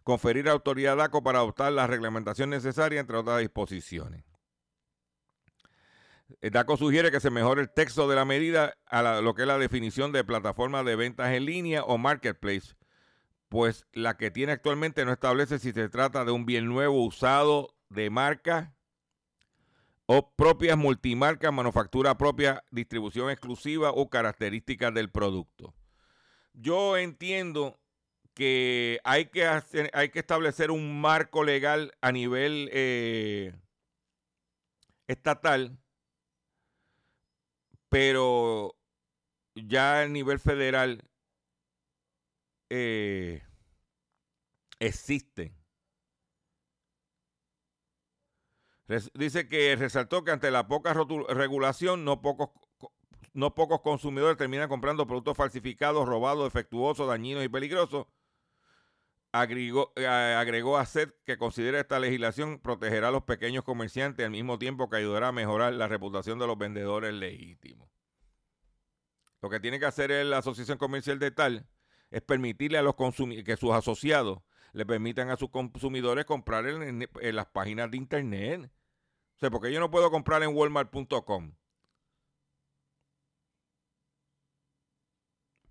conferir 0.02 0.48
autoridad 0.48 0.96
DACO 0.96 1.22
para 1.22 1.40
adoptar 1.40 1.74
la 1.74 1.86
reglamentación 1.86 2.48
necesaria, 2.48 3.00
entre 3.00 3.18
otras 3.18 3.40
disposiciones. 3.40 4.24
DACO 6.40 6.78
sugiere 6.78 7.10
que 7.10 7.20
se 7.20 7.28
mejore 7.28 7.60
el 7.60 7.70
texto 7.70 8.08
de 8.08 8.16
la 8.16 8.24
medida 8.24 8.78
a 8.86 9.20
lo 9.20 9.34
que 9.34 9.42
es 9.42 9.48
la 9.48 9.58
definición 9.58 10.10
de 10.10 10.24
plataforma 10.24 10.82
de 10.84 10.96
ventas 10.96 11.34
en 11.34 11.44
línea 11.44 11.84
o 11.84 11.98
marketplace, 11.98 12.76
pues 13.52 13.86
la 13.92 14.16
que 14.16 14.30
tiene 14.30 14.52
actualmente 14.52 15.04
no 15.04 15.12
establece 15.12 15.58
si 15.58 15.72
se 15.72 15.90
trata 15.90 16.24
de 16.24 16.32
un 16.32 16.46
bien 16.46 16.64
nuevo 16.68 17.04
usado 17.04 17.76
de 17.90 18.08
marca 18.08 18.74
o 20.06 20.34
propias 20.34 20.78
multimarcas, 20.78 21.52
manufactura 21.52 22.16
propia, 22.16 22.64
distribución 22.70 23.28
exclusiva 23.28 23.90
o 23.90 24.08
características 24.08 24.94
del 24.94 25.10
producto. 25.10 25.74
Yo 26.54 26.96
entiendo 26.96 27.78
que 28.32 29.00
hay 29.04 29.26
que, 29.26 29.46
hay 29.92 30.08
que 30.08 30.18
establecer 30.18 30.70
un 30.70 30.98
marco 31.02 31.44
legal 31.44 31.92
a 32.00 32.10
nivel 32.10 32.70
eh, 32.72 33.54
estatal, 35.08 35.76
pero 37.90 38.78
ya 39.54 40.00
a 40.00 40.08
nivel 40.08 40.38
federal 40.38 41.06
eh, 42.74 43.42
existen. 44.80 45.54
dice 49.14 49.48
que 49.48 49.76
resaltó 49.76 50.24
que 50.24 50.32
ante 50.32 50.50
la 50.50 50.66
poca 50.68 50.94
regulación, 50.94 52.04
no 52.04 52.22
pocos, 52.22 52.50
no 53.34 53.54
pocos 53.54 53.82
consumidores 53.82 54.38
terminan 54.38 54.70
comprando 54.70 55.06
productos 55.06 55.36
falsificados, 55.36 56.08
robados, 56.08 56.44
defectuosos, 56.44 57.08
dañinos 57.08 57.44
y 57.44 57.48
peligrosos. 57.48 58.06
Agregó, 59.32 59.92
eh, 59.96 60.06
agregó 60.06 60.78
a 60.78 60.86
SED 60.86 61.10
que 61.24 61.36
considera 61.36 61.80
esta 61.80 61.98
legislación 61.98 62.58
protegerá 62.58 63.08
a 63.08 63.12
los 63.12 63.24
pequeños 63.24 63.64
comerciantes 63.64 64.24
al 64.24 64.32
mismo 64.32 64.58
tiempo 64.58 64.88
que 64.88 64.96
ayudará 64.96 65.28
a 65.28 65.32
mejorar 65.32 65.74
la 65.74 65.88
reputación 65.88 66.38
de 66.38 66.46
los 66.46 66.56
vendedores 66.56 67.12
legítimos. 67.12 67.90
Lo 69.42 69.50
que 69.50 69.60
tiene 69.60 69.78
que 69.78 69.86
hacer 69.86 70.10
la 70.26 70.38
Asociación 70.38 70.78
Comercial 70.78 71.18
de 71.18 71.30
Tal 71.30 71.66
es 72.12 72.20
permitirle 72.22 72.78
a 72.78 72.82
los 72.82 72.94
consumidores 72.94 73.44
que 73.44 73.56
sus 73.56 73.72
asociados 73.72 74.40
le 74.72 74.86
permitan 74.86 75.30
a 75.30 75.36
sus 75.36 75.50
consumidores 75.50 76.24
comprar 76.24 76.66
en, 76.66 77.08
las 77.34 77.46
páginas 77.46 77.90
de 77.90 77.96
internet. 77.96 78.70
O 79.36 79.38
sea, 79.38 79.50
porque 79.50 79.72
yo 79.72 79.80
no 79.80 79.90
puedo 79.90 80.10
comprar 80.10 80.42
en 80.42 80.54
walmart.com. 80.54 81.54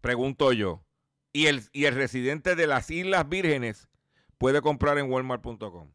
Pregunto 0.01 0.51
yo. 0.51 0.83
Y 1.31 1.45
el, 1.45 1.63
y 1.71 1.85
el 1.85 1.95
residente 1.95 2.55
de 2.55 2.67
las 2.67 2.89
Islas 2.91 3.29
Vírgenes 3.29 3.87
puede 4.37 4.61
comprar 4.61 4.97
en 4.97 5.11
walmart.com. 5.11 5.93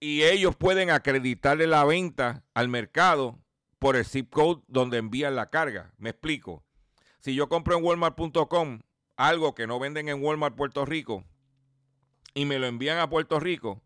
Y 0.00 0.22
ellos 0.22 0.56
pueden 0.56 0.90
acreditarle 0.90 1.66
la 1.66 1.84
venta 1.84 2.44
al 2.54 2.68
mercado 2.68 3.40
por 3.78 3.96
el 3.96 4.04
zip 4.04 4.30
code 4.30 4.62
donde 4.68 4.98
envían 4.98 5.36
la 5.36 5.50
carga. 5.50 5.92
Me 5.98 6.10
explico. 6.10 6.64
Si 7.18 7.34
yo 7.34 7.48
compro 7.48 7.76
en 7.76 7.84
walmart.com 7.84 8.80
algo 9.16 9.54
que 9.54 9.66
no 9.66 9.78
venden 9.78 10.08
en 10.08 10.22
Walmart 10.22 10.56
Puerto 10.56 10.84
Rico 10.84 11.24
y 12.34 12.44
me 12.46 12.58
lo 12.58 12.66
envían 12.66 12.98
a 12.98 13.08
Puerto 13.08 13.38
Rico, 13.38 13.82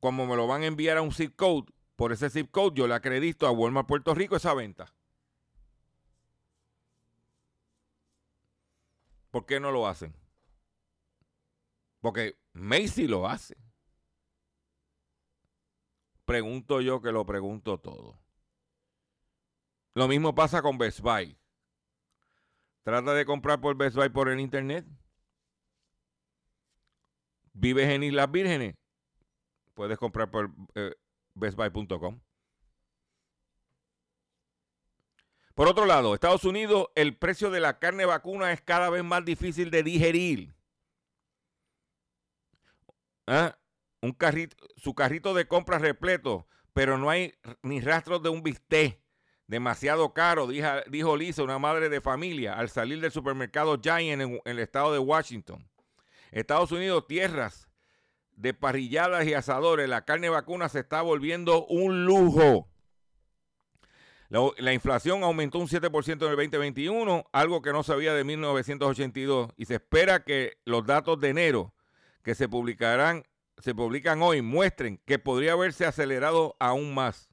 como 0.00 0.26
me 0.26 0.36
lo 0.36 0.46
van 0.46 0.62
a 0.62 0.66
enviar 0.66 0.96
a 0.96 1.02
un 1.02 1.12
zip 1.12 1.36
code, 1.36 1.72
por 1.96 2.12
ese 2.12 2.30
zip 2.30 2.50
code 2.50 2.76
yo 2.76 2.86
le 2.86 2.94
acredito 2.94 3.46
a 3.46 3.50
Walmart 3.50 3.86
Puerto 3.86 4.14
Rico 4.14 4.36
esa 4.36 4.54
venta. 4.54 4.94
¿Por 9.30 9.44
qué 9.44 9.60
no 9.60 9.70
lo 9.70 9.86
hacen? 9.86 10.14
Porque 12.00 12.38
Macy 12.52 13.06
lo 13.06 13.28
hace. 13.28 13.56
Pregunto 16.24 16.80
yo 16.80 17.00
que 17.00 17.12
lo 17.12 17.24
pregunto 17.26 17.78
todo. 17.78 18.18
Lo 19.94 20.08
mismo 20.08 20.34
pasa 20.34 20.62
con 20.62 20.78
Best 20.78 21.00
Buy. 21.00 21.36
Trata 22.88 23.12
de 23.12 23.26
comprar 23.26 23.60
por 23.60 23.76
Best 23.76 23.96
Buy 23.96 24.08
por 24.08 24.30
el 24.30 24.40
internet. 24.40 24.86
Vives 27.52 27.86
en 27.90 28.02
Islas 28.02 28.30
Vírgenes. 28.30 28.76
Puedes 29.74 29.98
comprar 29.98 30.30
por 30.30 30.50
eh, 30.74 30.94
bestbuy.com. 31.34 32.18
Por 35.54 35.68
otro 35.68 35.84
lado, 35.84 36.14
Estados 36.14 36.44
Unidos, 36.44 36.86
el 36.94 37.14
precio 37.14 37.50
de 37.50 37.60
la 37.60 37.78
carne 37.78 38.06
vacuna 38.06 38.54
es 38.54 38.62
cada 38.62 38.88
vez 38.88 39.04
más 39.04 39.22
difícil 39.22 39.70
de 39.70 39.82
digerir. 39.82 40.54
¿Ah? 43.26 43.58
Un 44.00 44.12
carrito, 44.12 44.56
su 44.78 44.94
carrito 44.94 45.34
de 45.34 45.46
compras 45.46 45.82
repleto, 45.82 46.46
pero 46.72 46.96
no 46.96 47.10
hay 47.10 47.34
ni 47.60 47.82
rastros 47.82 48.22
de 48.22 48.30
un 48.30 48.42
bistec. 48.42 48.98
Demasiado 49.48 50.12
caro, 50.12 50.46
dijo, 50.46 50.68
dijo 50.90 51.16
Lisa, 51.16 51.42
una 51.42 51.58
madre 51.58 51.88
de 51.88 52.02
familia, 52.02 52.52
al 52.52 52.68
salir 52.68 53.00
del 53.00 53.10
supermercado 53.10 53.80
Giant 53.82 54.20
en, 54.20 54.40
el 54.44 54.58
estado 54.58 54.92
de 54.92 54.98
Washington. 54.98 55.66
Estados 56.30 56.70
Unidos, 56.70 57.06
tierras 57.06 57.66
de 58.32 58.52
parrilladas 58.52 59.26
y 59.26 59.32
asadores, 59.32 59.88
la 59.88 60.04
carne 60.04 60.28
vacuna 60.28 60.68
se 60.68 60.80
está 60.80 61.00
volviendo 61.00 61.64
un 61.64 62.04
lujo. 62.04 62.68
La, 64.28 64.40
la, 64.58 64.74
inflación 64.74 65.24
aumentó 65.24 65.58
un 65.58 65.66
7% 65.66 66.06
en 66.06 66.30
el 66.30 66.36
2021, 66.36 67.24
algo 67.32 67.62
que 67.62 67.72
no 67.72 67.82
sabía 67.82 68.12
de 68.12 68.24
1982, 68.24 69.52
y 69.56 69.64
se 69.64 69.76
espera 69.76 70.24
que 70.24 70.58
los 70.66 70.84
datos 70.84 71.18
de 71.20 71.30
enero 71.30 71.72
que 72.22 72.34
se 72.34 72.50
publicarán, 72.50 73.24
se 73.56 73.74
publican 73.74 74.20
hoy, 74.20 74.42
muestren 74.42 75.00
que 75.06 75.18
podría 75.18 75.52
haberse 75.52 75.86
acelerado 75.86 76.54
aún 76.60 76.92
más. 76.92 77.27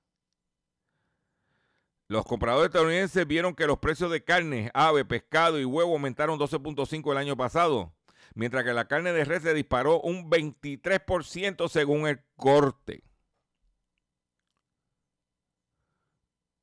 Los 2.07 2.25
compradores 2.25 2.67
estadounidenses 2.67 3.25
vieron 3.25 3.55
que 3.55 3.65
los 3.65 3.79
precios 3.79 4.11
de 4.11 4.23
carne, 4.23 4.69
ave, 4.73 5.05
pescado 5.05 5.59
y 5.59 5.65
huevo 5.65 5.93
aumentaron 5.93 6.37
12.5 6.39 7.11
el 7.11 7.17
año 7.17 7.35
pasado, 7.35 7.93
mientras 8.35 8.63
que 8.63 8.73
la 8.73 8.87
carne 8.87 9.11
de 9.11 9.25
res 9.25 9.41
se 9.41 9.53
disparó 9.55 10.01
un 10.01 10.29
23% 10.29 11.67
según 11.67 12.07
el 12.07 12.21
corte. 12.35 13.03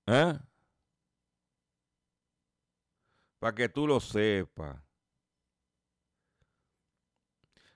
¿Eh? 0.07 0.39
Para 3.41 3.55
que 3.55 3.69
tú 3.69 3.89
lo 3.89 3.99
sepas. 3.99 4.77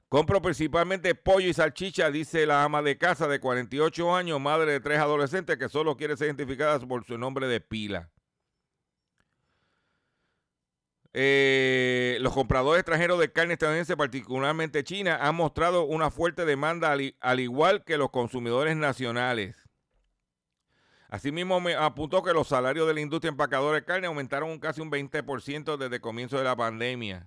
Compro 0.09 0.41
principalmente 0.41 1.17
pollo 1.17 1.49
y 1.49 1.53
salchicha, 1.53 2.11
dice 2.13 2.47
la 2.47 2.63
ama 2.63 2.81
de 2.81 2.97
casa 2.97 3.27
de 3.27 3.41
48 3.41 4.15
años, 4.15 4.41
madre 4.41 4.71
de 4.71 4.81
tres 4.81 5.01
adolescentes 5.01 5.57
que 5.57 5.69
solo 5.69 5.97
quiere 5.97 6.17
ser 6.17 6.29
identificada 6.29 6.79
por 6.79 7.05
su 7.05 7.19
nombre 7.19 7.49
de 7.49 7.61
pila. 7.61 8.11
Eh, 11.13 12.19
los 12.21 12.35
compradores 12.35 12.81
extranjeros 12.81 13.19
de 13.19 13.33
carne 13.33 13.55
estadounidense, 13.55 13.97
particularmente 13.97 14.85
China, 14.85 15.19
han 15.21 15.35
mostrado 15.35 15.85
una 15.85 16.11
fuerte 16.11 16.45
demanda 16.45 16.93
al, 16.93 17.17
al 17.21 17.41
igual 17.41 17.83
que 17.85 17.97
los 17.97 18.11
consumidores 18.11 18.77
nacionales. 18.77 19.57
Asimismo, 21.09 21.59
me 21.59 21.75
apuntó 21.75 22.23
que 22.23 22.33
los 22.33 22.49
salarios 22.49 22.87
de 22.87 22.95
la 22.95 23.01
industria 23.01 23.31
empacadora 23.31 23.77
de 23.77 23.85
carne 23.85 24.07
aumentaron 24.07 24.59
casi 24.61 24.83
un 24.83 24.91
20% 24.91 25.77
desde 25.77 25.97
el 25.97 26.01
comienzo 26.01 26.39
de 26.39 26.45
la 26.45 26.55
pandemia. 26.55 27.27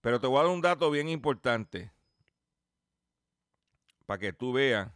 Pero 0.00 0.20
te 0.20 0.26
voy 0.26 0.38
a 0.38 0.42
dar 0.42 0.52
un 0.52 0.60
dato 0.60 0.90
bien 0.90 1.08
importante 1.08 1.92
para 4.06 4.18
que 4.18 4.32
tú 4.32 4.52
veas. 4.52 4.90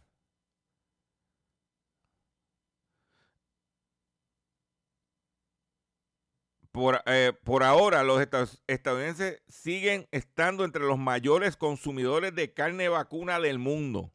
Por, 6.71 7.01
eh, 7.05 7.33
por, 7.43 7.63
ahora, 7.63 8.01
los 8.01 8.19
estadounidenses 8.65 9.43
siguen 9.47 10.07
estando 10.09 10.65
entre 10.65 10.83
los 10.83 10.97
mayores 10.97 11.55
consumidores 11.55 12.33
de 12.33 12.51
carne 12.51 12.89
vacuna 12.89 13.39
del 13.39 13.59
mundo. 13.59 14.11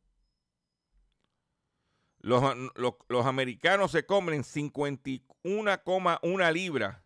Los, 2.18 2.42
los, 2.74 2.94
los 3.06 3.26
americanos 3.26 3.92
se 3.92 4.04
comen 4.04 4.42
51,1 4.42 6.52
libras 6.52 7.00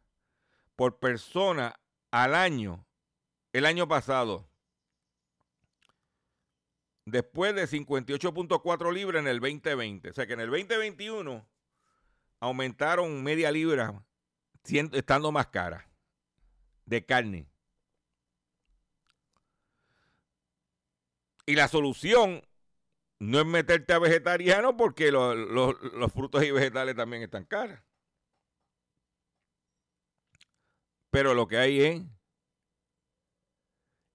por 0.74 0.98
persona 0.98 1.78
al 2.10 2.34
año 2.34 2.86
el 3.52 3.66
año 3.66 3.86
pasado. 3.88 4.48
Después 7.04 7.54
de 7.54 7.66
58.4 7.66 8.92
libras 8.92 9.20
en 9.20 9.28
el 9.28 9.40
2020. 9.40 10.10
O 10.10 10.12
sea 10.12 10.26
que 10.26 10.34
en 10.34 10.40
el 10.40 10.50
2021 10.50 11.46
aumentaron 12.40 13.22
media 13.22 13.50
libra 13.50 14.02
estando 14.64 15.32
más 15.32 15.48
cara 15.48 15.88
de 16.86 17.04
carne. 17.04 17.48
Y 21.46 21.54
la 21.54 21.68
solución 21.68 22.42
no 23.18 23.40
es 23.40 23.46
meterte 23.46 23.92
a 23.92 23.98
vegetariano 23.98 24.76
porque 24.76 25.10
los, 25.10 26.12
frutos 26.12 26.44
y 26.44 26.50
vegetales 26.50 26.96
también 26.96 27.22
están 27.22 27.44
caros. 27.44 27.78
Pero 31.10 31.34
lo 31.34 31.46
que 31.46 31.58
hay 31.58 31.80
es 31.80 32.02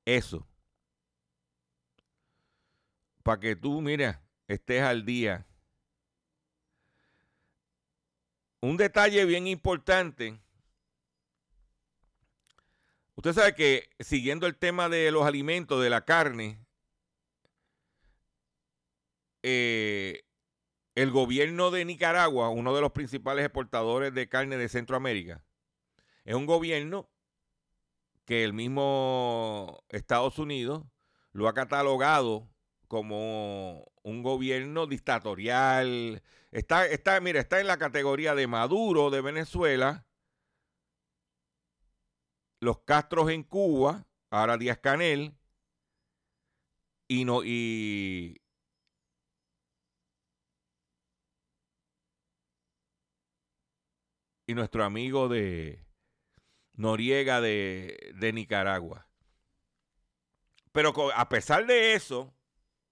eso. 0.08 0.48
Para 3.24 3.42
que 3.42 3.56
tú, 3.58 3.82
mira, 3.82 4.24
estés 4.48 4.82
al 4.82 5.06
día. 5.06 5.46
Un 8.62 8.78
detalle 8.78 9.26
bien 9.26 9.48
importante. 9.48 10.40
Usted 13.16 13.34
sabe 13.34 13.54
que 13.54 13.90
siguiendo 14.00 14.48
el 14.48 14.56
tema 14.56 14.88
de 14.88 15.12
los 15.12 15.26
alimentos, 15.26 15.84
de 15.84 15.90
la 15.90 16.06
carne, 16.06 16.66
eh, 19.44 20.24
el 20.96 21.12
gobierno 21.12 21.70
de 21.70 21.84
Nicaragua, 21.84 22.50
uno 22.50 22.74
de 22.74 22.82
los 22.82 22.94
principales 22.94 23.44
exportadores 23.44 24.14
de 24.14 24.30
carne 24.30 24.56
de 24.58 24.70
Centroamérica, 24.70 25.44
es 26.24 26.36
un 26.36 26.46
gobierno 26.46 27.10
que 28.28 28.44
el 28.44 28.54
mismo 28.54 29.86
Estados 29.90 30.38
Unidos 30.38 30.84
lo 31.32 31.48
ha 31.48 31.54
catalogado 31.54 32.50
como 32.90 33.86
un 34.04 34.22
gobierno 34.22 34.86
dictatorial. 34.86 36.22
Está, 36.52 36.86
está, 36.88 37.22
mira, 37.22 37.40
está 37.40 37.62
en 37.62 37.68
la 37.68 37.78
categoría 37.78 38.36
de 38.36 38.48
Maduro 38.48 39.12
de 39.12 39.22
Venezuela, 39.22 40.06
los 42.60 42.80
Castros 42.80 43.32
en 43.32 43.44
Cuba, 43.44 44.06
ahora 44.30 44.58
Díaz 44.58 44.80
Canel, 44.80 45.38
y 47.08 47.24
no, 47.24 47.46
y, 47.46 48.42
y 54.48 54.54
nuestro 54.54 54.84
amigo 54.84 55.30
de 55.30 55.87
Noriega 56.78 57.42
de, 57.42 58.14
de 58.16 58.32
Nicaragua. 58.32 59.08
Pero 60.72 60.94
a 61.14 61.28
pesar 61.28 61.66
de 61.66 61.94
eso, 61.94 62.34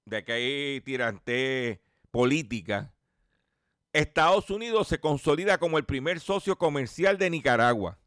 de 0.05 0.23
que 0.23 0.33
hay 0.33 0.81
tirante 0.81 1.81
política, 2.11 2.93
Estados 3.93 4.49
Unidos 4.49 4.89
se 4.89 4.99
consolida 4.99 5.57
como 5.57 5.77
el 5.77 5.85
primer 5.85 6.19
socio 6.19 6.57
comercial 6.57 7.17
de 7.17 7.29
Nicaragua. 7.29 7.97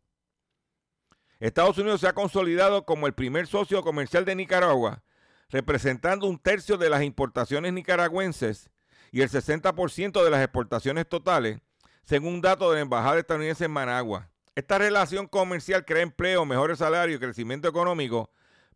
Estados 1.40 1.78
Unidos 1.78 2.00
se 2.00 2.08
ha 2.08 2.12
consolidado 2.12 2.84
como 2.84 3.06
el 3.06 3.14
primer 3.14 3.46
socio 3.46 3.82
comercial 3.82 4.24
de 4.24 4.34
Nicaragua, 4.34 5.02
representando 5.48 6.26
un 6.26 6.38
tercio 6.38 6.76
de 6.76 6.90
las 6.90 7.02
importaciones 7.04 7.72
nicaragüenses 7.72 8.70
y 9.12 9.22
el 9.22 9.30
60% 9.30 10.24
de 10.24 10.30
las 10.30 10.42
exportaciones 10.42 11.08
totales, 11.08 11.60
según 12.04 12.34
un 12.34 12.40
dato 12.40 12.70
de 12.70 12.76
la 12.76 12.82
Embajada 12.82 13.20
estadounidense 13.20 13.64
en 13.64 13.70
Managua. 13.70 14.30
Esta 14.58 14.76
relación 14.76 15.28
comercial 15.28 15.84
crea 15.84 16.02
empleo, 16.02 16.44
mejores 16.44 16.78
salarios 16.78 17.18
y 17.18 17.24
crecimiento 17.24 17.68
económico 17.68 18.28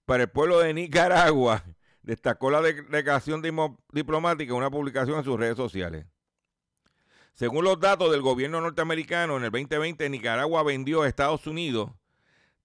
para 0.05 0.23
el 0.23 0.31
pueblo 0.31 0.61
de 0.61 0.73
Nicaragua, 0.73 1.65
destacó 2.05 2.53
la 2.53 2.63
delegación 2.63 3.43
diplomática 3.91 4.53
en 4.53 4.59
una 4.59 4.71
publicación 4.71 5.19
en 5.19 5.25
sus 5.25 5.41
redes 5.41 5.57
sociales. 5.57 6.07
Según 7.35 7.65
los 7.65 7.81
datos 7.81 8.13
del 8.13 8.23
gobierno 8.23 8.61
norteamericano, 8.61 9.37
en 9.39 9.43
el 9.43 9.51
2020 9.51 10.09
Nicaragua 10.09 10.63
vendió 10.63 11.03
a 11.03 11.09
Estados 11.09 11.49
Unidos 11.49 11.91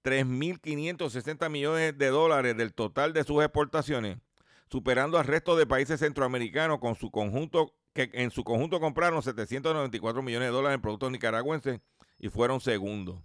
3.560 0.03 1.49
millones 1.49 1.97
de 1.97 2.09
dólares 2.09 2.55
del 2.55 2.75
total 2.75 3.13
de 3.13 3.23
sus 3.23 3.43
exportaciones, 3.43 4.19
superando 4.69 5.17
al 5.17 5.25
resto 5.25 5.55
de 5.55 5.65
países 5.65 6.01
centroamericanos 6.01 6.77
con 6.77 6.93
su 6.93 7.09
conjunto, 7.09 7.73
que 7.93 8.11
en 8.13 8.29
su 8.29 8.43
conjunto 8.43 8.79
compraron 8.79 9.23
794 9.23 10.21
millones 10.21 10.49
de 10.49 10.53
dólares 10.53 10.75
en 10.75 10.81
productos 10.83 11.11
nicaragüenses 11.11 11.81
y 12.19 12.29
fueron 12.29 12.59
segundos. 12.59 13.21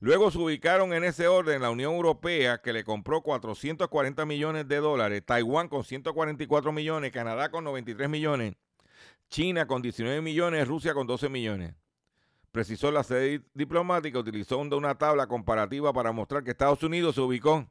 Luego 0.00 0.30
se 0.30 0.38
ubicaron 0.38 0.92
en 0.92 1.04
ese 1.04 1.28
orden 1.28 1.62
la 1.62 1.70
Unión 1.70 1.94
Europea, 1.94 2.60
que 2.60 2.72
le 2.72 2.84
compró 2.84 3.22
440 3.22 4.26
millones 4.26 4.68
de 4.68 4.76
dólares, 4.76 5.22
Taiwán 5.24 5.68
con 5.68 5.82
144 5.82 6.72
millones, 6.72 7.10
Canadá 7.10 7.50
con 7.50 7.64
93 7.64 8.08
millones, 8.08 8.54
China 9.30 9.66
con 9.66 9.80
19 9.80 10.20
millones, 10.20 10.68
Rusia 10.68 10.92
con 10.92 11.06
12 11.06 11.28
millones. 11.28 11.74
Precisó 12.52 12.92
la 12.92 13.02
sede 13.02 13.42
diplomática, 13.54 14.18
utilizó 14.18 14.58
una 14.58 14.94
tabla 14.94 15.26
comparativa 15.26 15.92
para 15.92 16.12
mostrar 16.12 16.44
que 16.44 16.50
Estados 16.50 16.82
Unidos 16.82 17.14
se 17.14 17.20
ubicó 17.20 17.66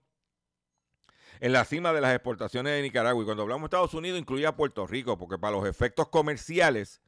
en 1.40 1.54
la 1.54 1.66
cima 1.66 1.94
de 1.94 2.02
las 2.02 2.14
exportaciones 2.14 2.74
de 2.74 2.82
Nicaragua. 2.82 3.22
Y 3.22 3.26
cuando 3.26 3.44
hablamos 3.44 3.64
de 3.64 3.76
Estados 3.76 3.94
Unidos, 3.94 4.20
incluía 4.20 4.56
Puerto 4.56 4.88
Rico, 4.88 5.18
porque 5.18 5.38
para 5.38 5.56
los 5.56 5.68
efectos 5.68 6.10
comerciales, 6.10 7.02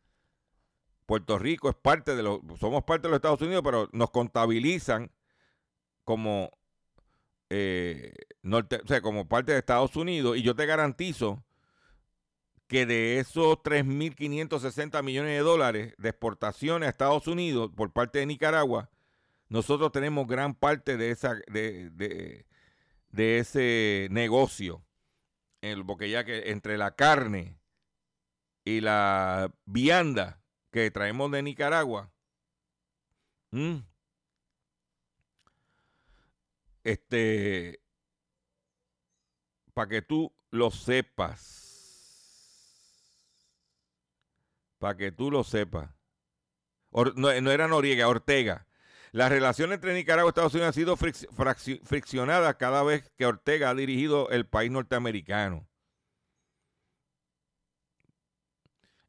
Puerto 1.06 1.38
Rico 1.38 1.70
es 1.70 1.76
parte 1.76 2.16
de 2.16 2.24
los, 2.24 2.40
somos 2.60 2.84
parte 2.84 3.08
de 3.08 3.12
los 3.12 3.18
Estados 3.18 3.42
Unidos, 3.42 3.62
pero 3.64 3.90
nos 3.92 4.12
contabilizan 4.12 5.12
como, 6.04 6.52
eh, 7.50 8.14
o 8.44 8.88
sea, 8.88 9.02
como 9.02 9.28
parte 9.28 9.52
de 9.52 9.60
Estados 9.60 9.96
Unidos. 9.96 10.38
Y 10.38 10.42
yo 10.42 10.56
te 10.56 10.66
garantizo 10.66 11.44
que 12.68 12.86
de 12.86 13.20
esos 13.20 13.58
3.560 13.58 15.04
millones 15.04 15.32
de 15.32 15.40
dólares 15.40 15.94
de 15.98 16.10
exportaciones 16.10 16.88
a 16.88 16.90
Estados 16.90 17.28
Unidos 17.28 17.72
por 17.76 17.92
parte 17.92 18.20
de 18.20 18.26
Nicaragua, 18.26 18.90
nosotros 19.50 19.92
tenemos 19.92 20.26
gran 20.28 20.56
parte 20.56 20.98
de, 20.98 21.12
esa, 21.12 21.36
de, 21.48 21.92
de, 23.12 23.40
ese 23.40 24.08
negocio. 24.10 24.84
porque 25.86 26.10
ya 26.10 26.24
que 26.24 26.50
entre 26.50 26.78
la 26.78 26.96
carne 26.96 27.60
y 28.64 28.82
la 28.82 29.54
vianda 29.66 30.42
que 30.76 30.92
traemos 30.92 31.32
de 31.32 31.42
Nicaragua, 31.42 32.12
este, 36.84 37.80
para 39.74 39.88
que 39.88 40.02
tú 40.02 40.36
lo 40.52 40.72
sepas, 40.72 41.40
para 44.78 44.98
que 44.98 45.14
tú 45.14 45.32
lo 45.32 45.46
sepas. 45.46 45.90
no, 46.92 47.30
era 47.30 47.70
Noriega, 47.70 48.10
Ortega. 48.10 48.68
La 49.14 49.30
relación 49.30 49.72
entre 49.72 49.94
Nicaragua 49.94 50.28
y 50.28 50.32
Estados 50.32 50.56
Unidos 50.56 50.72
ha 50.72 50.74
sido 50.74 50.98
friccionada 51.86 52.58
cada 52.58 52.84
vez 52.84 53.10
que 53.16 53.26
Ortega 53.26 53.70
ha 53.70 53.76
dirigido 53.76 54.30
el 54.30 54.46
país 54.46 54.72
norteamericano. 54.72 55.70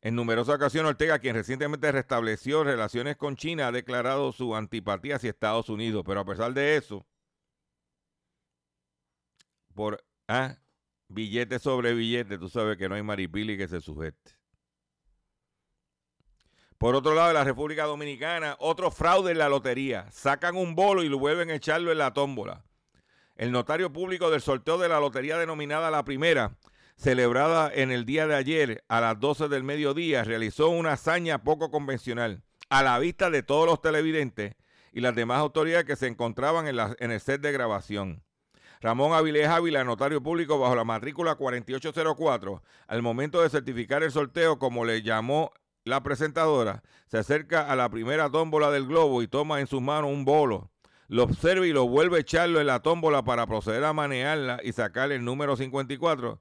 En 0.02 0.14
numerosas 0.14 0.56
ocasiones, 0.56 0.90
Ortega, 0.90 1.18
quien 1.18 1.34
recientemente 1.34 1.90
restableció 1.90 2.62
relaciones 2.62 3.16
con 3.16 3.36
China, 3.36 3.68
ha 3.68 3.72
declarado 3.72 4.32
su 4.32 4.54
antipatía 4.54 5.16
hacia 5.16 5.30
Estados 5.30 5.68
Unidos. 5.68 6.04
Pero 6.06 6.20
a 6.20 6.24
pesar 6.24 6.52
de 6.52 6.76
eso, 6.76 7.06
por 9.74 10.04
ah, 10.28 10.56
billete 11.08 11.58
sobre 11.58 11.94
billete, 11.94 12.38
tú 12.38 12.48
sabes 12.48 12.76
que 12.76 12.88
no 12.88 12.94
hay 12.94 13.02
maripili 13.02 13.56
que 13.56 13.68
se 13.68 13.80
sujete. 13.80 14.36
Por 16.78 16.94
otro 16.94 17.14
lado, 17.14 17.28
en 17.28 17.34
la 17.34 17.44
República 17.44 17.84
Dominicana, 17.84 18.56
otro 18.58 18.90
fraude 18.90 19.32
en 19.32 19.38
la 19.38 19.48
lotería. 19.48 20.10
Sacan 20.10 20.56
un 20.56 20.74
bolo 20.74 21.02
y 21.02 21.08
lo 21.08 21.18
vuelven 21.18 21.50
a 21.50 21.54
echarlo 21.54 21.90
en 21.90 21.98
la 21.98 22.12
tómbola. 22.12 22.64
El 23.34 23.50
notario 23.50 23.92
público 23.92 24.30
del 24.30 24.42
sorteo 24.42 24.76
de 24.78 24.88
la 24.88 25.00
lotería 25.00 25.38
denominada 25.38 25.90
La 25.90 26.04
Primera, 26.04 26.56
celebrada 26.96 27.70
en 27.72 27.90
el 27.90 28.04
día 28.04 28.26
de 28.26 28.34
ayer 28.34 28.84
a 28.88 29.00
las 29.00 29.20
12 29.20 29.48
del 29.48 29.64
mediodía, 29.64 30.24
realizó 30.24 30.68
una 30.68 30.92
hazaña 30.92 31.42
poco 31.44 31.70
convencional 31.70 32.42
a 32.68 32.82
la 32.82 32.98
vista 32.98 33.30
de 33.30 33.42
todos 33.42 33.66
los 33.66 33.80
televidentes 33.80 34.56
y 34.92 35.00
las 35.00 35.14
demás 35.14 35.38
autoridades 35.38 35.84
que 35.84 35.96
se 35.96 36.06
encontraban 36.06 36.66
en, 36.66 37.10
el 37.10 37.20
set 37.20 37.40
de 37.40 37.52
grabación. 37.52 38.22
Ramón 38.80 39.12
Avilés 39.12 39.48
Ávila, 39.48 39.84
notario 39.84 40.22
público 40.22 40.58
bajo 40.58 40.74
la 40.74 40.84
matrícula 40.84 41.34
4804, 41.34 42.62
al 42.86 43.02
momento 43.02 43.42
de 43.42 43.50
certificar 43.50 44.02
el 44.02 44.10
sorteo, 44.10 44.58
como 44.58 44.84
le 44.84 45.02
llamó 45.02 45.52
la 45.84 46.02
presentadora 46.02 46.82
se 47.06 47.18
acerca 47.18 47.70
a 47.70 47.76
la 47.76 47.88
primera 47.88 48.28
tómbola 48.28 48.70
del 48.72 48.86
globo 48.86 49.22
y 49.22 49.28
toma 49.28 49.60
en 49.60 49.68
sus 49.68 49.80
manos 49.80 50.10
un 50.10 50.24
bolo. 50.24 50.70
Lo 51.08 51.22
observa 51.22 51.64
y 51.64 51.72
lo 51.72 51.86
vuelve 51.86 52.16
a 52.16 52.20
echarlo 52.20 52.60
en 52.60 52.66
la 52.66 52.80
tómbola 52.80 53.22
para 53.22 53.46
proceder 53.46 53.84
a 53.84 53.92
manejarla 53.92 54.58
y 54.64 54.72
sacar 54.72 55.12
el 55.12 55.24
número 55.24 55.56
54, 55.56 56.40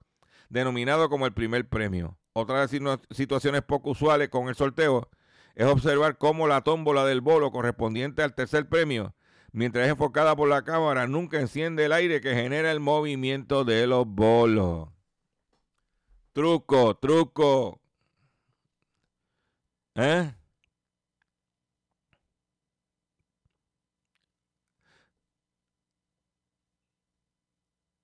denominado 0.50 1.10
como 1.10 1.26
el 1.26 1.34
primer 1.34 1.68
premio. 1.68 2.18
Otra 2.34 2.68
de 2.68 2.80
las 2.80 3.00
situaciones 3.12 3.62
poco 3.62 3.92
usuales 3.92 4.30
con 4.30 4.50
el 4.50 4.56
sorteo 4.56 5.10
es 5.56 5.66
observar 5.66 6.18
cómo 6.18 6.48
la 6.48 6.62
tómbola 6.62 7.06
del 7.06 7.22
bolo 7.22 7.52
correspondiente 7.52 8.24
al 8.24 8.36
tercer 8.36 8.68
premio, 8.68 9.16
mientras 9.54 9.86
es 9.86 9.92
enfocada 9.92 10.36
por 10.36 10.50
la 10.50 10.64
cámara, 10.64 11.08
nunca 11.08 11.40
enciende 11.40 11.86
el 11.86 11.94
aire 11.94 12.20
que 12.20 12.36
genera 12.36 12.72
el 12.72 12.82
movimiento 12.82 13.64
de 13.64 13.88
los 13.88 14.06
bolos. 14.06 14.90
Truco, 16.34 16.98
truco. 16.98 17.80
¿Eh? 19.96 20.34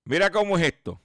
Mira 0.04 0.30
cómo 0.30 0.56
es 0.56 0.64
esto. 0.64 1.01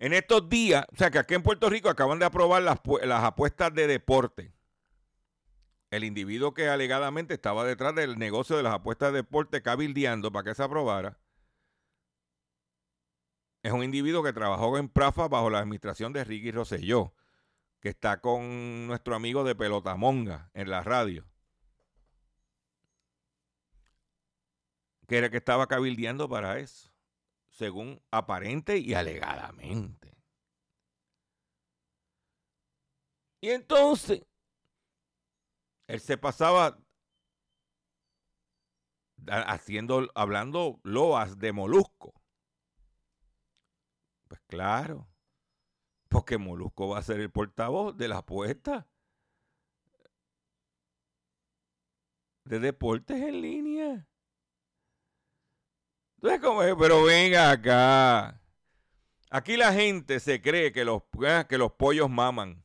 En 0.00 0.12
estos 0.12 0.48
días, 0.48 0.84
o 0.92 0.96
sea 0.96 1.10
que 1.12 1.18
aquí 1.18 1.34
en 1.34 1.42
Puerto 1.42 1.70
Rico 1.70 1.88
acaban 1.88 2.18
de 2.18 2.24
aprobar 2.24 2.62
las, 2.62 2.80
apuestas 3.22 3.72
de 3.72 3.86
deporte. 3.86 4.52
El 5.90 6.02
individuo 6.02 6.54
que 6.54 6.68
alegadamente 6.68 7.34
estaba 7.34 7.64
detrás 7.64 7.94
del 7.94 8.18
negocio 8.18 8.56
de 8.56 8.62
las 8.62 8.74
apuestas 8.74 9.12
de 9.12 9.18
deporte 9.18 9.62
cabildeando 9.62 10.32
para 10.32 10.44
que 10.50 10.54
se 10.56 10.62
aprobara, 10.62 11.20
es 13.62 13.72
un 13.72 13.84
individuo 13.84 14.22
que 14.22 14.32
trabajó 14.32 14.78
en 14.78 14.88
Prafa 14.88 15.28
bajo 15.28 15.50
la 15.50 15.58
administración 15.58 16.12
de 16.12 16.24
Ricky 16.24 16.50
Rosselló 16.50 17.12
que 17.80 17.88
está 17.88 18.20
con 18.20 18.86
nuestro 18.86 19.14
amigo 19.14 19.42
de 19.42 19.54
Pelotamonga 19.54 20.50
en 20.54 20.70
la 20.70 20.82
radio. 20.82 21.24
Que 25.08 25.18
era 25.18 25.30
que 25.30 25.38
estaba 25.38 25.66
cabildeando 25.66 26.28
para 26.28 26.58
eso, 26.58 26.89
según 27.60 28.02
aparente 28.10 28.78
y 28.78 28.94
alegadamente. 28.94 30.16
Y 33.42 33.50
entonces, 33.50 34.22
él 35.86 36.00
se 36.00 36.16
pasaba 36.16 36.78
haciendo, 39.26 40.08
hablando 40.14 40.80
loas 40.84 41.38
de 41.38 41.52
molusco. 41.52 42.14
Pues 44.26 44.40
claro. 44.46 45.06
Porque 46.08 46.38
Molusco 46.38 46.88
va 46.88 46.98
a 46.98 47.02
ser 47.02 47.20
el 47.20 47.30
portavoz 47.30 47.94
de 47.94 48.08
la 48.08 48.18
apuesta 48.18 48.88
de 52.44 52.58
deportes 52.58 53.20
en 53.20 53.42
línea. 53.42 54.09
Entonces, 56.22 56.40
como 56.42 56.62
es, 56.62 56.74
pero 56.78 57.02
venga 57.02 57.50
acá. 57.50 58.38
Aquí 59.30 59.56
la 59.56 59.72
gente 59.72 60.20
se 60.20 60.42
cree 60.42 60.70
que 60.70 60.84
los, 60.84 61.02
ah, 61.26 61.46
que 61.48 61.56
los 61.56 61.72
pollos 61.72 62.10
maman. 62.10 62.62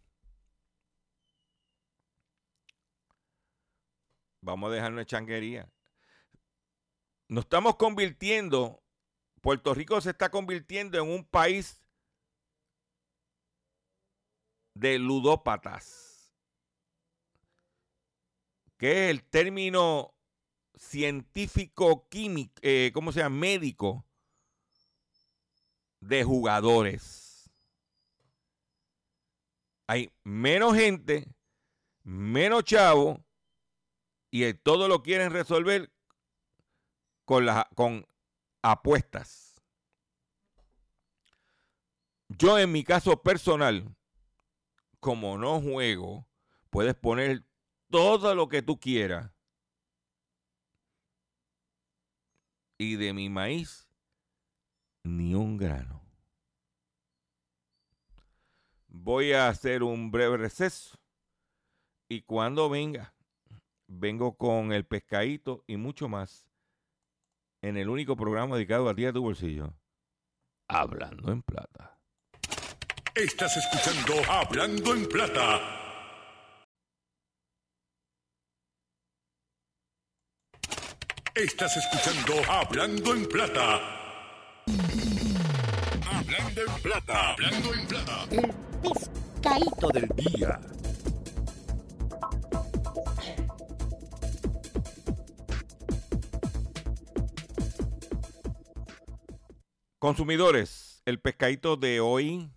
Vamos 4.41 4.70
a 4.70 4.74
dejarnos 4.74 5.00
de 5.00 5.06
changuería. 5.06 5.72
Nos 7.30 7.46
estamos 7.46 7.78
convirtiendo, 7.78 8.84
Puerto 9.39 9.74
Rico 9.74 10.02
se 10.02 10.10
está 10.10 10.30
convirtiendo 10.30 10.98
en 10.98 11.10
un 11.10 11.24
país 11.24 11.82
de 14.74 15.00
ludópatas, 15.00 16.36
que 18.78 19.06
es 19.06 19.12
el 19.12 19.24
término 19.24 20.14
científico 20.77 22.07
químico, 22.09 22.53
eh, 22.61 22.91
¿cómo 22.93 23.11
se 23.11 23.19
llama? 23.19 23.38
Médico 23.38 24.05
de 25.99 26.23
jugadores. 26.23 27.49
Hay 29.88 30.11
menos 30.23 30.75
gente, 30.75 31.27
menos 32.03 32.63
chavo, 32.63 33.23
y 34.31 34.53
todo 34.53 34.88
lo 34.88 35.01
quieren 35.01 35.31
resolver 35.31 35.91
con, 37.23 37.45
con 37.75 38.05
apuestas. 38.61 39.55
Yo 42.29 42.57
en 42.57 42.71
mi 42.71 42.83
caso 42.83 43.21
personal, 43.21 43.95
como 44.99 45.38
no 45.38 45.61
juego, 45.61 46.27
puedes 46.69 46.95
poner 46.95 47.45
todo 47.89 48.35
lo 48.35 48.49
que 48.49 48.61
tú 48.61 48.79
quieras. 48.79 49.35
Y 52.77 52.95
de 52.95 53.13
mi 53.13 53.29
maíz, 53.29 53.88
ni 55.03 55.33
un 55.33 55.57
grano. 55.57 56.01
Voy 58.88 59.33
a 59.33 59.49
hacer 59.49 59.83
un 59.83 60.11
breve 60.11 60.38
receso. 60.38 60.97
Y 62.09 62.21
cuando 62.21 62.69
venga, 62.69 63.13
vengo 63.88 64.35
con 64.38 64.73
el 64.73 64.85
pescadito 64.85 65.63
y 65.67 65.77
mucho 65.77 66.07
más 66.07 66.47
en 67.61 67.77
el 67.77 67.89
único 67.89 68.15
programa 68.15 68.55
dedicado 68.55 68.89
a 68.89 68.95
ti 68.95 69.05
a 69.05 69.13
tu 69.13 69.21
bolsillo. 69.21 69.73
Hablando 70.67 71.31
en 71.31 71.41
plata. 71.41 71.99
Estás 73.15 73.55
escuchando 73.55 74.29
Hablando 74.29 74.93
en 74.93 75.07
Plata. 75.07 75.85
Estás 81.36 81.76
escuchando 81.76 82.50
Hablando 82.50 83.13
en 83.13 83.26
Plata. 83.26 83.82
Hablando 86.10 86.62
en 86.62 86.82
Plata. 86.82 87.34
Hablando 87.34 87.74
en 87.74 87.88
Plata. 87.88 88.28
El 88.32 88.54
pescadito 88.82 89.88
del 89.89 90.08
día. 90.15 90.62
Consumidores, 100.00 101.02
el 101.04 101.19
pescadito 101.19 101.76
de 101.76 102.00
hoy, 102.00 102.50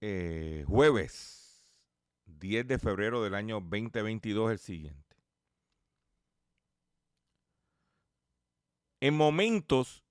eh, 0.00 0.64
jueves 0.66 1.68
10 2.26 2.66
de 2.66 2.80
febrero 2.80 3.22
del 3.22 3.36
año 3.36 3.60
2022, 3.60 4.50
es 4.50 4.52
el 4.52 4.58
siguiente. 4.58 5.11
En 9.02 9.16
momentos 9.16 10.04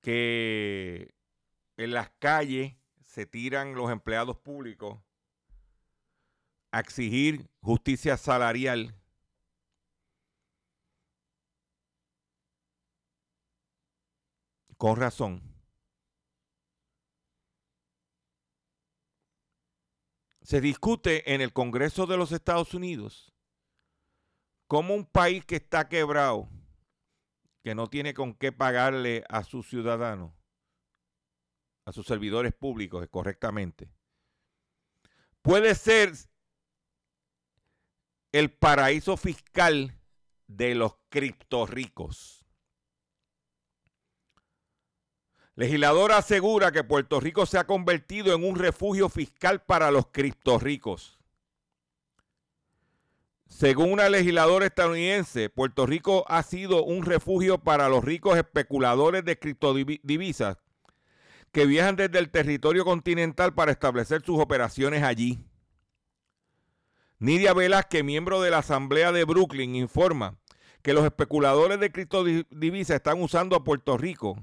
que 0.00 1.14
en 1.76 1.92
las 1.92 2.08
calles 2.18 2.74
se 3.04 3.26
tiran 3.26 3.74
los 3.74 3.90
empleados 3.90 4.38
públicos 4.38 4.98
a 6.70 6.80
exigir 6.80 7.50
justicia 7.60 8.16
salarial, 8.16 8.98
con 14.78 14.96
razón. 14.96 15.42
Se 20.40 20.62
discute 20.62 21.34
en 21.34 21.42
el 21.42 21.52
Congreso 21.52 22.06
de 22.06 22.16
los 22.16 22.32
Estados 22.32 22.72
Unidos 22.72 23.34
cómo 24.66 24.94
un 24.94 25.04
país 25.04 25.44
que 25.44 25.56
está 25.56 25.90
quebrado, 25.90 26.48
que 27.62 27.74
no 27.74 27.88
tiene 27.88 28.14
con 28.14 28.34
qué 28.34 28.52
pagarle 28.52 29.24
a 29.28 29.44
sus 29.44 29.68
ciudadanos, 29.68 30.32
a 31.86 31.92
sus 31.92 32.06
servidores 32.06 32.52
públicos 32.52 33.06
correctamente, 33.10 33.90
puede 35.42 35.74
ser 35.74 36.12
el 38.32 38.50
paraíso 38.50 39.16
fiscal 39.16 39.98
de 40.46 40.74
los 40.74 40.96
criptorricos. 41.08 42.44
Legisladora 45.54 46.16
asegura 46.16 46.72
que 46.72 46.82
Puerto 46.82 47.20
Rico 47.20 47.44
se 47.44 47.58
ha 47.58 47.66
convertido 47.66 48.34
en 48.34 48.42
un 48.42 48.56
refugio 48.56 49.10
fiscal 49.10 49.62
para 49.62 49.90
los 49.90 50.06
criptorricos. 50.06 51.21
Según 53.52 53.92
una 53.92 54.08
legisladora 54.08 54.64
estadounidense, 54.64 55.50
Puerto 55.50 55.84
Rico 55.86 56.24
ha 56.26 56.42
sido 56.42 56.82
un 56.84 57.04
refugio 57.04 57.58
para 57.58 57.88
los 57.90 58.02
ricos 58.02 58.36
especuladores 58.36 59.24
de 59.26 59.38
criptodivisas 59.38 60.56
que 61.52 61.66
viajan 61.66 61.94
desde 61.94 62.18
el 62.18 62.30
territorio 62.30 62.84
continental 62.84 63.52
para 63.52 63.70
establecer 63.70 64.22
sus 64.24 64.40
operaciones 64.40 65.02
allí. 65.02 65.44
Nidia 67.18 67.52
Velázquez, 67.52 68.02
miembro 68.02 68.40
de 68.40 68.50
la 68.50 68.58
Asamblea 68.58 69.12
de 69.12 69.24
Brooklyn, 69.24 69.76
informa 69.76 70.38
que 70.80 70.94
los 70.94 71.04
especuladores 71.04 71.78
de 71.78 71.92
criptodivisas 71.92 72.96
están 72.96 73.22
usando 73.22 73.54
a 73.54 73.62
Puerto 73.62 73.98
Rico 73.98 74.42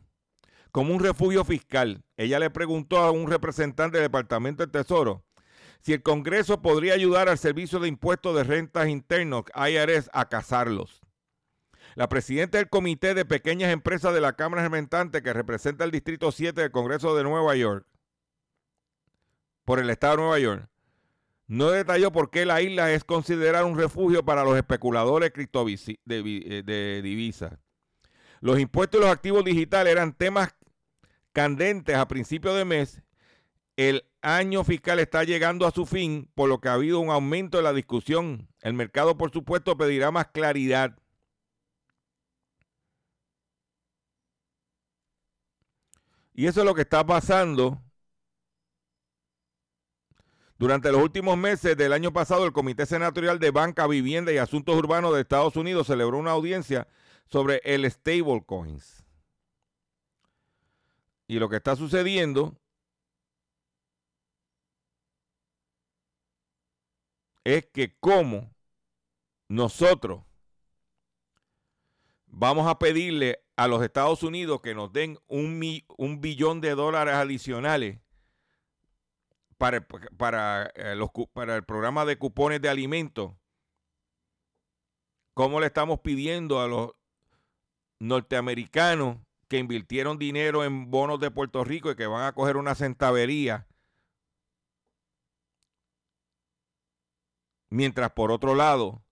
como 0.72 0.94
un 0.94 1.04
refugio 1.04 1.44
fiscal. 1.44 2.04
Ella 2.16 2.38
le 2.38 2.52
preguntó 2.52 3.00
a 3.00 3.10
un 3.10 3.30
representante 3.30 3.98
del 3.98 4.06
Departamento 4.06 4.64
del 4.64 4.72
Tesoro 4.72 5.26
si 5.80 5.94
el 5.94 6.04
Congreso 6.04 6.62
podría 6.62 6.94
ayudar 6.94 7.30
al 7.30 7.38
Servicio 7.38 7.80
de 7.80 7.88
Impuestos 7.88 8.36
de 8.36 8.44
Rentas 8.44 8.88
Internos, 8.90 9.46
IRS, 9.56 10.10
a 10.14 10.28
cazarlos. 10.30 11.02
La 11.96 12.10
presidenta 12.10 12.58
del 12.58 12.70
Comité 12.70 13.14
de 13.14 13.26
Pequeñas 13.26 13.72
Empresas 13.72 14.14
de 14.14 14.22
la 14.22 14.34
Cámara 14.34 14.64
Representante, 14.64 15.22
que 15.24 15.34
representa 15.34 15.84
el 15.86 15.92
Distrito 15.92 16.32
7 16.32 16.62
del 16.62 16.72
Congreso 16.72 17.16
de 17.16 17.24
Nueva 17.24 17.56
York, 17.56 17.86
por 19.66 19.80
el 19.80 19.90
Estado 19.90 20.18
de 20.18 20.22
Nueva 20.24 20.40
York, 20.40 20.70
no 21.48 21.72
detalló 21.72 22.12
por 22.12 22.30
qué 22.30 22.46
la 22.46 22.62
isla 22.62 22.92
es 22.92 23.04
considerada 23.04 23.66
un 23.66 23.78
refugio 23.78 24.24
para 24.24 24.44
los 24.44 24.56
especuladores 24.56 25.32
de, 25.34 26.64
de 26.64 27.02
divisas. 27.02 27.58
Los 28.40 28.60
impuestos 28.60 29.00
y 29.00 29.04
los 29.04 29.12
activos 29.12 29.44
digitales 29.44 29.92
eran 29.92 30.14
temas 30.14 30.56
candentes 31.34 31.96
a 31.96 32.08
principio 32.08 32.54
de 32.54 32.66
mes, 32.66 33.02
el 33.78 34.09
año 34.22 34.64
fiscal 34.64 35.00
está 35.00 35.24
llegando 35.24 35.66
a 35.66 35.72
su 35.72 35.86
fin, 35.86 36.30
por 36.36 36.50
lo 36.50 36.60
que 36.60 36.70
ha 36.70 36.74
habido 36.74 37.00
un 37.00 37.10
aumento 37.10 37.58
de 37.58 37.64
la 37.64 37.74
discusión. 37.74 38.50
El 38.62 38.74
mercado, 38.74 39.18
por 39.18 39.32
supuesto, 39.32 39.78
pedirá 39.78 40.12
más 40.12 40.28
claridad. 40.28 40.98
Y 46.34 46.48
eso 46.48 46.62
es 46.62 46.66
lo 46.66 46.74
que 46.74 46.82
está 46.82 47.06
pasando. 47.06 47.82
Durante 50.58 50.92
los 50.92 51.02
últimos 51.02 51.38
meses 51.38 51.78
del 51.78 51.94
año 51.94 52.12
pasado, 52.12 52.46
el 52.46 52.52
Comité 52.52 52.86
Senatorial 52.86 53.40
de 53.40 53.52
Banca, 53.52 53.88
Vivienda 53.88 54.34
y 54.34 54.38
Asuntos 54.38 54.76
Urbanos 54.76 55.14
de 55.14 55.22
Estados 55.22 55.56
Unidos 55.56 55.88
celebró 55.88 56.18
una 56.18 56.32
audiencia 56.32 56.88
sobre 57.28 57.62
el 57.64 57.90
stablecoins. 57.90 59.06
Y 61.28 61.40
lo 61.40 61.48
que 61.48 61.58
está 61.58 61.78
sucediendo 61.78 62.59
es 67.44 67.66
que 67.68 67.98
como 68.00 68.54
nosotros 69.48 70.24
vamos 72.28 72.68
a 72.68 72.80
pedirle 72.80 73.44
a 73.56 73.68
los 73.68 73.84
Estados 73.84 74.24
Unidos 74.24 74.62
que 74.62 74.76
nos 74.76 74.94
den 74.94 75.18
un, 75.28 75.62
un 75.98 76.22
billón 76.22 76.62
de 76.62 76.76
dólares 76.76 77.16
adicionales 77.16 78.00
para, 79.58 79.86
para, 80.18 80.72
eh, 80.76 80.96
los, 80.96 81.10
para 81.34 81.56
el 81.56 81.64
programa 81.64 82.06
de 82.06 82.18
cupones 82.18 82.62
de 82.62 82.70
alimentos, 82.70 83.34
¿cómo 85.34 85.60
le 85.60 85.68
estamos 85.68 86.00
pidiendo 86.00 86.62
a 86.62 86.68
los 86.68 86.92
norteamericanos 88.00 89.18
que 89.50 89.58
invirtieron 89.58 90.18
dinero 90.18 90.64
en 90.64 90.90
bonos 90.90 91.20
de 91.20 91.32
Puerto 91.32 91.64
Rico 91.64 91.92
y 91.92 91.96
que 91.96 92.08
van 92.08 92.24
a 92.24 92.34
coger 92.34 92.56
una 92.56 92.76
centavería. 92.76 93.68
Mientras 97.70 98.12
por 98.12 98.32
otro 98.32 98.56
lado, 98.56 99.04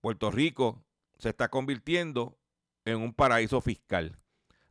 Puerto 0.00 0.30
Rico 0.30 0.84
se 1.18 1.30
está 1.30 1.48
convirtiendo 1.48 2.38
en 2.84 3.00
un 3.00 3.14
paraíso 3.14 3.60
fiscal, 3.60 4.18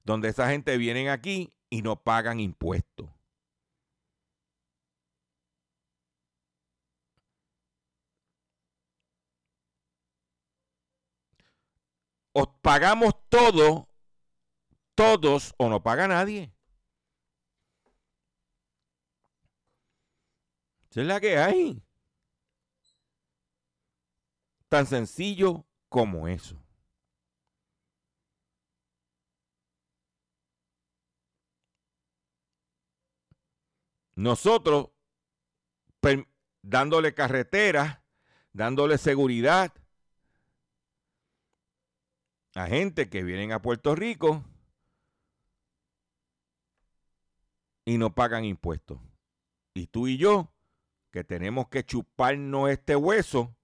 donde 0.04 0.30
esa 0.30 0.50
gente 0.50 0.78
viene 0.78 1.10
aquí 1.10 1.54
y 1.70 1.82
no 1.82 2.02
pagan 2.02 2.40
impuestos. 2.40 3.10
Os 12.34 12.48
pagamos 12.62 13.14
todo 13.30 13.90
todos 15.00 15.54
o 15.58 15.70
no 15.70 15.82
paga 15.82 16.10
nadie. 16.10 16.52
Esa 20.92 21.02
es 21.02 21.08
la 21.08 21.22
que 21.22 21.38
hay. 21.38 21.82
Tan 24.70 24.86
sencillo 24.86 25.66
como 25.90 26.28
eso. 26.28 26.56
Nosotros 34.16 34.90
dándole 36.62 37.14
carretera, 37.14 38.04
dándole 38.54 38.98
seguridad 38.98 39.74
a 42.56 42.68
gente 42.68 43.10
que 43.10 43.24
vienen 43.24 43.52
a 43.52 43.62
Puerto 43.62 43.96
Rico 43.96 44.44
y 47.86 47.98
no 47.98 48.14
pagan 48.14 48.44
impuestos. 48.44 49.00
Y 49.74 49.88
tú 49.88 50.08
y 50.08 50.18
yo, 50.18 50.54
que 51.12 51.24
tenemos 51.24 51.70
que 51.70 51.86
chuparnos 51.86 52.70
este 52.70 52.96
hueso, 52.96 53.56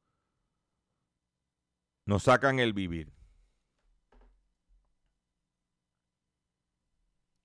nos 2.06 2.24
sacan 2.24 2.60
el 2.60 2.74
vivir. 2.74 3.12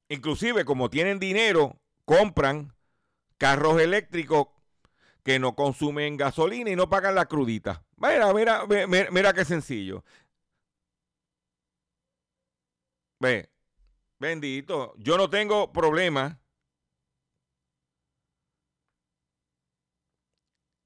Inclusive 0.08 0.64
como 0.64 0.90
tienen 0.90 1.18
dinero, 1.18 1.80
compran 2.04 2.74
carros 3.38 3.80
eléctricos 3.80 4.48
que 5.22 5.38
no 5.38 5.54
consumen 5.54 6.16
gasolina 6.16 6.70
y 6.70 6.76
no 6.76 6.88
pagan 6.88 7.14
la 7.14 7.26
crudita. 7.26 7.84
Mira, 7.96 8.32
mira, 8.34 8.66
mira, 8.66 9.10
mira 9.10 9.32
qué 9.32 9.44
sencillo. 9.44 10.04
Ve, 13.20 13.50
bendito, 14.18 14.94
yo 14.96 15.16
no 15.16 15.28
tengo 15.30 15.72
problema 15.72 16.40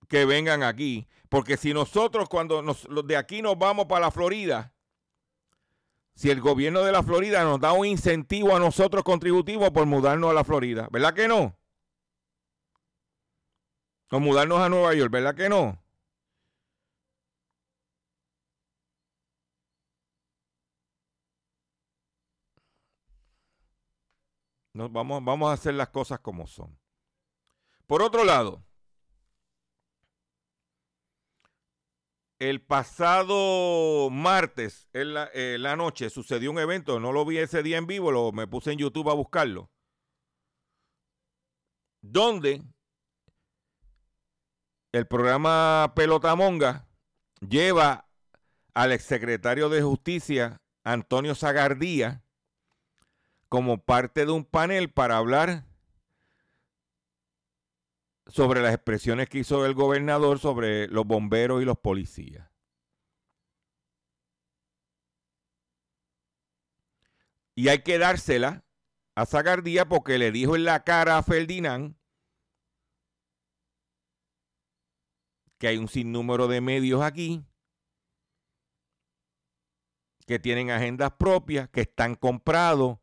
que 0.09 0.25
vengan 0.27 0.63
aquí 0.63 1.09
porque 1.35 1.57
si 1.57 1.75
nosotros 1.75 2.29
cuando 2.29 2.63
nos, 2.63 2.87
de 3.07 3.17
aquí 3.17 3.43
nos 3.43 3.59
vamos 3.59 3.87
para 3.87 4.03
la 4.03 4.13
Florida, 4.13 4.73
si 6.15 6.31
el 6.31 6.41
gobierno 6.41 6.83
de 6.83 6.93
la 6.93 7.03
Florida 7.03 7.43
nos 7.43 7.59
da 7.59 7.73
un 7.73 7.87
incentivo 7.87 8.55
a 8.55 8.61
nosotros 8.61 9.03
contributivo 9.03 9.73
por 9.73 9.85
mudarnos 9.85 10.31
a 10.31 10.33
la 10.33 10.45
Florida, 10.45 10.87
¿verdad 10.93 11.13
que 11.13 11.27
no? 11.27 11.59
O 14.13 14.21
mudarnos 14.21 14.61
a 14.61 14.69
Nueva 14.69 14.95
York, 14.95 15.11
¿verdad 15.11 15.35
que 15.35 15.49
no? 15.49 15.77
Nos 24.73 24.93
vamos, 24.93 25.25
vamos 25.25 25.51
a 25.51 25.55
hacer 25.55 25.75
las 25.75 25.89
cosas 25.89 26.21
como 26.21 26.47
son. 26.47 26.79
Por 27.89 28.03
otro 28.03 28.23
lado, 28.23 28.63
el 32.51 32.61
pasado 32.61 34.11
martes 34.11 34.89
en 34.93 35.15
la, 35.15 35.77
noche 35.77 36.11
sucedió 36.11 36.51
un 36.51 36.59
evento, 36.59 37.01
no 37.01 37.11
lo 37.11 37.25
vi 37.25 37.39
ese 37.39 37.63
día 37.63 37.79
en 37.79 37.87
vivo, 37.87 38.13
lo, 38.13 38.33
me 38.33 38.47
puse 38.47 38.73
en 38.73 38.79
YouTube 38.79 39.09
a 39.09 39.15
buscarlo, 39.15 39.71
donde 42.03 42.63
el 44.93 45.07
programa 45.07 45.95
Pelotamonga 45.97 46.87
lleva 47.41 48.11
al 48.75 48.93
exsecretario 48.93 49.71
de 49.71 49.81
Justicia, 49.81 50.61
Antonio 50.83 51.35
Zagardía, 51.35 52.23
como 53.49 53.79
parte 53.83 54.27
de 54.27 54.33
un 54.33 54.45
panel 54.45 54.91
para 54.91 55.17
hablar 55.17 55.65
sobre 58.27 58.63
las 58.63 58.75
expresiones 58.75 59.29
que 59.29 59.39
hizo 59.39 59.67
el 59.67 59.75
gobernador 59.75 60.39
sobre 60.39 60.89
los 60.89 61.07
bomberos 61.07 61.63
y 61.63 61.65
los 61.65 61.79
policías. 61.79 62.51
Y 67.57 67.69
hay 67.69 67.83
que 67.83 67.99
dársela 67.99 68.65
a 69.15 69.27
Zagardía 69.27 69.89
porque 69.89 70.19
le 70.19 70.33
dijo 70.33 70.57
en 70.57 70.65
la 70.65 70.83
cara 70.83 71.19
a 71.19 71.23
Ferdinand 71.23 71.97
que 75.59 75.69
hay 75.69 75.77
un 75.77 75.89
sinnúmero 75.89 76.49
de 76.49 76.61
medios 76.61 77.03
aquí 77.03 77.47
que 80.27 80.39
tienen 80.39 80.71
agendas 80.71 81.13
propias, 81.13 81.69
que 81.69 81.83
están 81.83 82.15
comprados, 82.15 82.99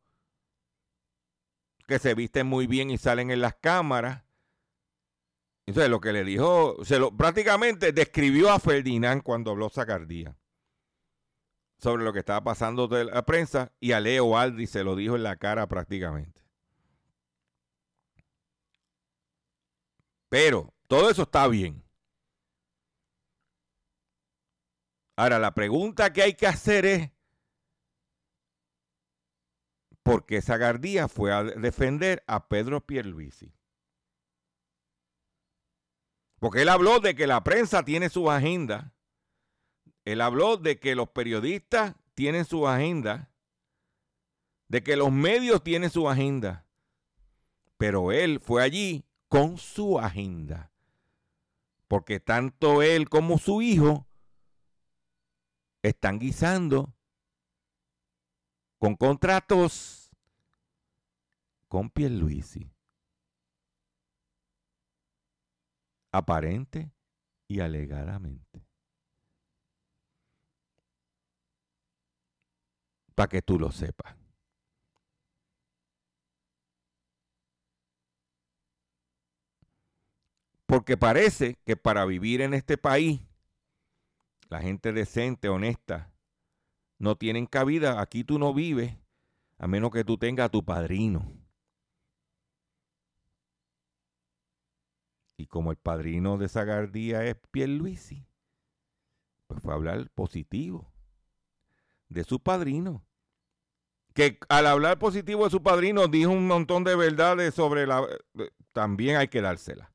que 1.88 2.00
se 2.00 2.14
visten 2.16 2.48
muy 2.48 2.68
bien 2.68 2.90
y 2.90 2.98
salen 2.98 3.32
en 3.32 3.42
las 3.42 3.56
cámaras. 3.56 4.24
Entonces 5.72 5.90
lo 5.90 6.02
que 6.02 6.12
le 6.12 6.26
dijo, 6.26 6.84
se 6.84 7.00
lo, 7.00 7.16
prácticamente 7.16 7.94
describió 7.94 8.52
a 8.52 8.60
Ferdinand 8.60 9.24
cuando 9.24 9.52
habló 9.52 9.70
Zacardía 9.70 10.38
sobre 11.78 12.04
lo 12.04 12.12
que 12.12 12.20
estaba 12.20 12.44
pasando 12.44 12.90
de 12.90 13.06
la 13.06 13.26
prensa 13.26 13.72
y 13.80 13.94
a 13.94 14.02
Leo 14.02 14.38
Aldi 14.38 14.68
se 14.68 14.84
lo 14.84 14.98
dijo 14.98 15.16
en 15.16 15.24
la 15.24 15.38
cara 15.38 15.68
prácticamente. 15.70 16.42
Pero 20.28 20.74
todo 20.88 21.10
eso 21.10 21.22
está 21.22 21.48
bien. 21.48 21.82
Ahora, 25.16 25.40
la 25.40 25.54
pregunta 25.54 26.12
que 26.12 26.24
hay 26.24 26.34
que 26.34 26.48
hacer 26.48 26.86
es, 26.86 27.12
porque 30.04 30.42
Zagardía 30.42 31.08
fue 31.08 31.32
a 31.32 31.44
defender 31.46 32.26
a 32.28 32.50
Pedro 32.50 32.86
Pierluisi. 32.86 33.54
Porque 36.42 36.64
él 36.64 36.70
habló 36.70 37.00
de 37.00 37.14
que 37.14 37.28
la 37.28 37.44
prensa 37.44 37.86
tiene 37.86 38.10
su 38.10 38.32
agenda. 38.32 38.96
Él 40.06 40.22
habló 40.22 40.58
de 40.58 40.80
que 40.80 40.96
los 40.96 41.08
periodistas 41.10 41.94
tienen 42.16 42.46
su 42.46 42.68
agenda. 42.68 43.32
De 44.68 44.82
que 44.82 44.96
los 44.96 45.12
medios 45.12 45.64
tienen 45.64 45.92
su 45.92 46.10
agenda. 46.10 46.66
Pero 47.78 48.12
él 48.12 48.40
fue 48.40 48.64
allí 48.64 49.06
con 49.28 49.60
su 49.60 50.00
agenda. 50.00 50.72
Porque 51.88 52.20
tanto 52.20 52.82
él 52.82 53.08
como 53.08 53.38
su 53.38 53.62
hijo 53.62 54.08
están 55.84 56.18
guisando 56.18 56.96
con 58.80 58.96
contratos 58.96 60.10
con 61.68 61.92
Pierluisi. 61.92 62.74
Aparente 66.12 66.92
y 67.48 67.60
alegadamente. 67.60 68.66
Para 73.16 73.30
que 73.30 73.42
tú 73.42 73.60
lo 73.60 73.72
sepas. 73.72 74.16
Porque 80.66 80.96
parece 80.96 81.58
que 81.66 81.76
para 81.76 82.06
vivir 82.06 82.40
en 82.40 82.54
este 82.54 82.78
país, 82.78 83.20
la 84.50 84.62
gente 84.62 84.94
decente, 84.94 85.50
honesta, 85.50 86.14
no 86.98 87.18
tienen 87.18 87.46
cabida. 87.46 88.00
Aquí 88.00 88.24
tú 88.24 88.40
no 88.40 88.54
vives 88.54 88.96
a 89.58 89.68
menos 89.68 89.92
que 89.92 90.06
tú 90.06 90.18
tengas 90.18 90.46
a 90.46 90.50
tu 90.50 90.64
padrino. 90.64 91.41
Y 95.38 95.48
como 95.48 95.72
el 95.72 95.78
padrino 95.78 96.38
de 96.38 96.48
Zagardía 96.48 97.24
es 97.26 97.36
Pierluisi, 97.52 98.28
pues 99.48 99.62
fue 99.62 99.74
a 99.74 99.76
hablar 99.76 100.10
positivo 100.12 100.92
de 102.10 102.24
su 102.24 102.40
padrino. 102.40 103.06
Que 104.14 104.38
al 104.50 104.68
hablar 104.68 105.00
positivo 105.00 105.46
de 105.46 105.50
su 105.50 105.64
padrino 105.64 106.08
dijo 106.08 106.32
un 106.32 106.48
montón 106.48 106.84
de 106.84 106.96
verdades 106.96 107.54
sobre 107.54 107.88
la... 107.88 108.06
También 108.74 109.18
hay 109.18 109.30
que 109.30 109.42
dársela. 109.42 109.92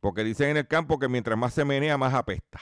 Porque 0.00 0.24
dicen 0.24 0.50
en 0.50 0.56
el 0.56 0.66
campo 0.66 0.98
que 0.98 1.08
mientras 1.08 1.38
más 1.38 1.54
se 1.54 1.64
menea, 1.64 1.96
más 1.96 2.12
apesta. 2.12 2.60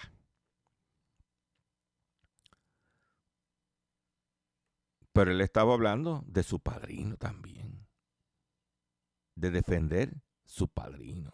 Pero 5.13 5.31
él 5.31 5.41
estaba 5.41 5.73
hablando 5.73 6.23
de 6.27 6.43
su 6.43 6.61
padrino 6.61 7.17
también. 7.17 7.87
De 9.35 9.51
defender 9.51 10.15
su 10.51 10.67
padrino. 10.67 11.31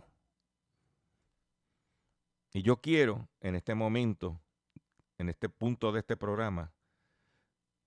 Y 2.52 2.62
yo 2.62 2.82
quiero 2.82 3.28
en 3.40 3.56
este 3.56 3.74
momento, 3.74 4.38
en 5.16 5.30
este 5.30 5.48
punto 5.48 5.90
de 5.90 6.00
este 6.00 6.18
programa, 6.18 6.70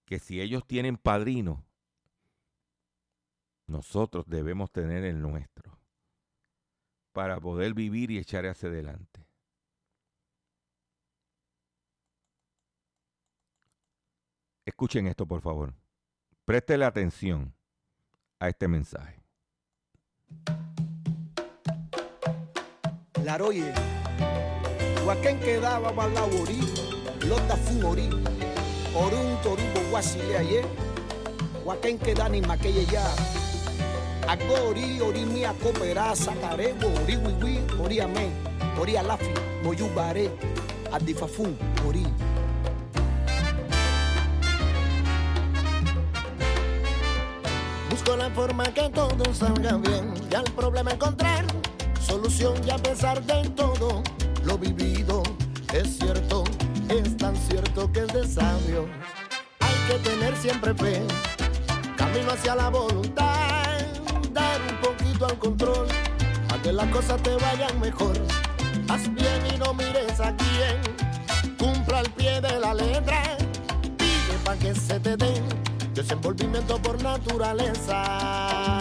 que 0.05 0.17
si 0.17 0.41
ellos 0.41 0.65
tienen 0.65 0.97
padrino, 0.97 1.63
nosotros 3.67 4.25
debemos 4.27 4.71
tener 4.71 5.03
el 5.03 5.21
nuestro 5.21 5.77
para 7.11 7.39
poder 7.39 7.75
vivir 7.75 8.09
y 8.09 8.17
echar 8.17 8.47
hacia 8.47 8.69
adelante. 8.69 9.23
Escuchen 14.65 15.05
esto, 15.05 15.27
por 15.27 15.41
favor. 15.41 15.75
Préstele 16.43 16.85
atención 16.85 17.53
a 18.39 18.49
este 18.49 18.67
mensaje. 18.67 19.18
Laroye, 23.29 23.71
Huaquén 25.05 25.39
quedaba 25.39 25.91
balaborí, 25.91 26.61
lota 27.27 27.55
fumorí, 27.57 28.09
orun 28.95 29.37
torubo 29.43 29.81
guasile 29.91 30.35
ayer, 30.35 30.65
Huaquén 31.63 31.99
queda 31.99 32.27
ni 32.27 32.41
maquille 32.41 32.87
ya. 32.87 33.05
Agori, 34.27 34.99
ori 34.99 35.25
mi 35.25 35.45
acopera, 35.45 36.15
sacarebo, 36.15 36.87
ori 37.03 37.17
wiwi, 37.17 37.59
ori 37.79 37.99
amén, 37.99 38.33
ori 38.81 38.97
alafi, 38.97 39.29
moyubare, 39.63 40.31
adifafun, 40.91 41.55
ori. 41.87 42.07
Busco 47.91 48.15
la 48.15 48.31
forma 48.31 48.63
que 48.73 48.89
todo 48.89 49.33
salga 49.35 49.77
bien. 49.77 50.15
Y 50.31 50.33
al 50.33 50.45
problema 50.45 50.91
encontrar 50.91 51.48
solución 52.09 52.55
y 52.65 52.71
a 52.71 52.77
pesar 52.77 53.23
de 53.23 53.47
todo 53.49 54.01
lo 54.43 54.57
vivido 54.57 55.21
es 55.73 55.99
cierto, 55.99 56.43
es 56.89 57.15
tan 57.17 57.35
cierto 57.35 57.91
que 57.91 57.99
es 57.99 58.07
de 58.13 58.27
sabio. 58.27 58.87
Hay 59.59 59.75
que 59.87 60.09
tener 60.09 60.35
siempre 60.35 60.73
fe, 60.73 61.03
camino 61.95 62.31
hacia 62.31 62.55
la 62.55 62.69
voluntad, 62.69 63.77
dar 64.31 64.59
un 64.61 64.77
poquito 64.81 65.27
al 65.27 65.37
control, 65.37 65.87
a 66.51 66.61
que 66.63 66.73
las 66.73 66.87
cosas 66.87 67.21
te 67.21 67.35
vayan 67.35 67.79
mejor. 67.79 68.17
Haz 68.87 69.03
bien 69.13 69.41
y 69.53 69.57
no 69.59 69.75
mires 69.75 70.19
a 70.19 70.35
quién, 70.35 70.81
cumpla 71.59 71.99
al 71.99 72.09
pie 72.13 72.41
de 72.41 72.59
la 72.59 72.73
letra, 72.73 73.21
pide 73.97 74.35
para 74.43 74.57
que 74.57 74.73
se 74.73 74.99
te 74.99 75.15
den 75.15 75.43
desenvolvimiento 75.93 76.81
por 76.81 77.01
naturaleza. 77.03 78.79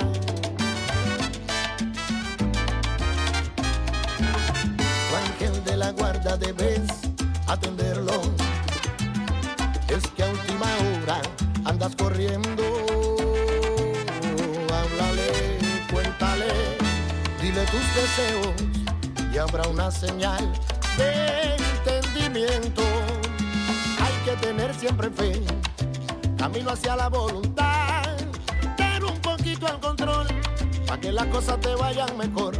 Debes 6.36 6.82
atenderlo. 7.46 8.20
Es 9.88 10.06
que 10.14 10.22
a 10.22 10.30
última 10.30 10.66
hora 10.76 11.20
andas 11.64 11.94
corriendo. 11.96 12.62
Háblale, 14.68 15.58
cuéntale, 15.90 16.52
dile 17.40 17.64
tus 17.66 17.94
deseos 17.94 18.54
y 19.32 19.38
habrá 19.38 19.66
una 19.68 19.90
señal 19.90 20.52
de 20.96 21.56
entendimiento. 21.56 22.82
Hay 24.00 24.12
que 24.24 24.46
tener 24.46 24.74
siempre 24.74 25.10
fe, 25.10 25.42
camino 26.36 26.70
hacia 26.70 26.96
la 26.96 27.08
voluntad, 27.08 28.16
tener 28.76 29.04
un 29.04 29.18
poquito 29.20 29.66
al 29.66 29.80
control, 29.80 30.26
para 30.86 31.00
que 31.00 31.12
las 31.12 31.26
cosas 31.26 31.60
te 31.60 31.74
vayan 31.74 32.16
mejor. 32.16 32.54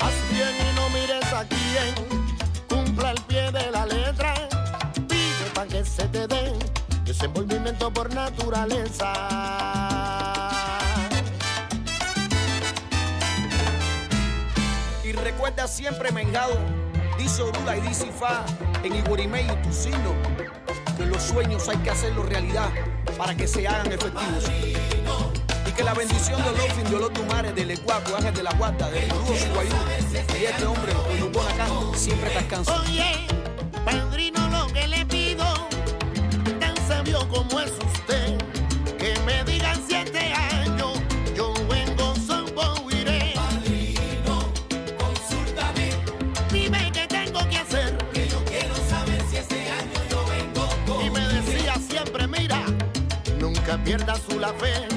Haz 0.00 0.14
bien 0.30 0.48
y 0.48 0.74
no 0.76 0.88
mires 0.90 1.32
a 1.32 1.44
quién, 1.44 2.19
el 3.10 3.20
pie 3.22 3.50
de 3.50 3.70
la 3.72 3.86
letra, 3.86 4.34
pide 5.08 5.50
para 5.54 5.66
que 5.66 5.84
se 5.84 6.06
te 6.08 6.26
dé 6.28 6.52
desenvolvimiento 7.04 7.92
por 7.92 8.12
naturaleza. 8.14 9.12
Y 15.02 15.12
recuerda 15.12 15.66
siempre, 15.66 16.12
Mengado, 16.12 16.56
dice 17.18 17.42
Orula 17.42 17.76
y 17.76 17.80
dice 17.80 18.06
Fa 18.12 18.44
en 18.84 18.94
Iguarimey 18.94 19.46
y 19.46 19.66
Tucino, 19.66 20.14
que 20.96 21.06
los 21.06 21.22
sueños 21.22 21.68
hay 21.68 21.78
que 21.78 21.90
hacerlos 21.90 22.28
realidad 22.28 22.68
para 23.18 23.34
que 23.34 23.48
se 23.48 23.66
hagan 23.66 23.90
efectivos. 23.90 24.44
Y 25.70 25.72
que 25.72 25.84
la 25.84 25.94
bendición 25.94 26.42
de 26.42 26.48
Olofin, 26.48 26.90
de 26.90 26.96
Olotumares, 26.96 27.54
del 27.54 27.70
Ecuaco, 27.70 28.16
Ángel 28.16 28.34
de 28.34 28.42
la 28.42 28.52
Guarda, 28.54 28.90
de 28.90 29.02
Rudo 29.02 29.36
Subayú, 29.36 29.70
y 30.36 30.44
este 30.44 30.66
hombre, 30.66 30.92
Olubona 31.14 31.54
Can, 31.54 31.94
siempre 31.94 32.28
descansa. 32.30 32.74
Oye, 32.80 33.28
padrino, 33.84 34.48
lo 34.48 34.66
que 34.72 34.88
le 34.88 35.06
pido, 35.06 35.44
tan 36.58 36.76
sabio 36.88 37.20
como 37.28 37.60
es 37.60 37.70
usted, 37.70 38.36
que 38.98 39.14
me 39.24 39.44
digan 39.44 39.80
siete 39.86 40.32
años, 40.32 40.98
yo 41.36 41.54
vengo 41.68 42.16
son 42.26 42.46
iré. 42.90 43.34
Padrino, 43.36 44.52
consúltame. 44.98 45.90
Dime 46.50 46.90
qué 46.92 47.06
tengo 47.06 47.48
que 47.48 47.58
hacer. 47.58 47.96
Que 48.12 48.26
yo 48.28 48.44
quiero 48.44 48.74
saber 48.88 49.22
si 49.30 49.36
este 49.36 49.70
año 49.70 50.00
yo 50.10 50.24
vengo 50.26 51.02
Y 51.04 51.10
me 51.10 51.20
decía 51.28 51.76
siempre, 51.76 52.26
mira, 52.26 52.64
nunca 53.38 53.78
pierdas 53.84 54.20
su 54.28 54.40
la 54.40 54.52
fe. 54.54 54.89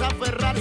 Ni 0.00 0.59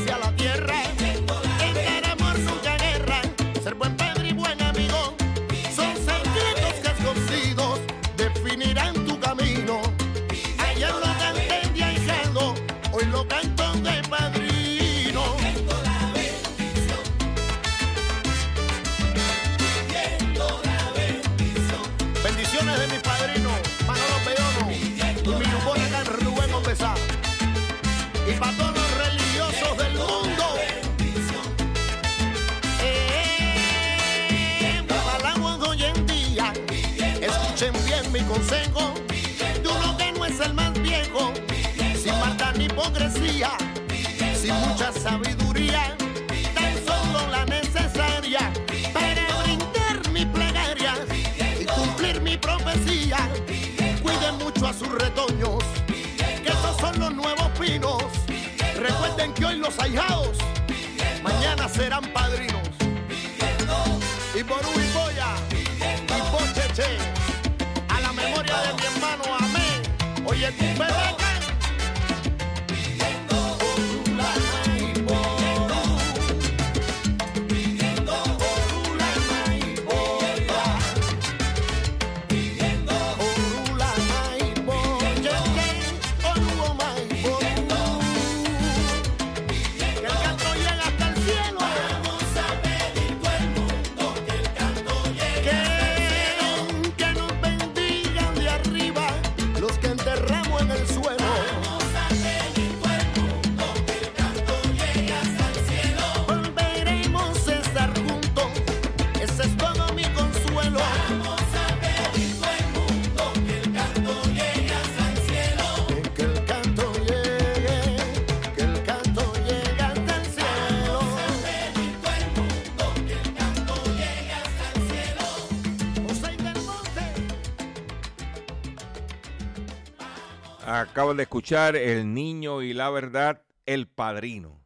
De 131.15 131.23
escuchar 131.23 131.75
El 131.75 132.13
Niño 132.13 132.61
y 132.61 132.73
la 132.73 132.91
Verdad, 132.91 133.41
El 133.65 133.87
Padrino. 133.87 134.61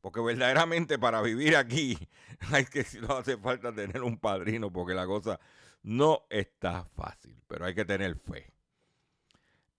Porque 0.00 0.20
verdaderamente 0.20 0.98
para 0.98 1.20
vivir 1.20 1.56
aquí 1.56 1.98
hay 2.52 2.64
que 2.64 2.86
no 3.02 3.16
hace 3.16 3.36
falta 3.36 3.70
tener 3.74 4.02
un 4.02 4.18
padrino 4.18 4.72
porque 4.72 4.94
la 4.94 5.06
cosa 5.06 5.38
no 5.82 6.24
está 6.30 6.86
fácil, 6.96 7.36
pero 7.46 7.66
hay 7.66 7.74
que 7.74 7.84
tener 7.84 8.16
fe. 8.16 8.50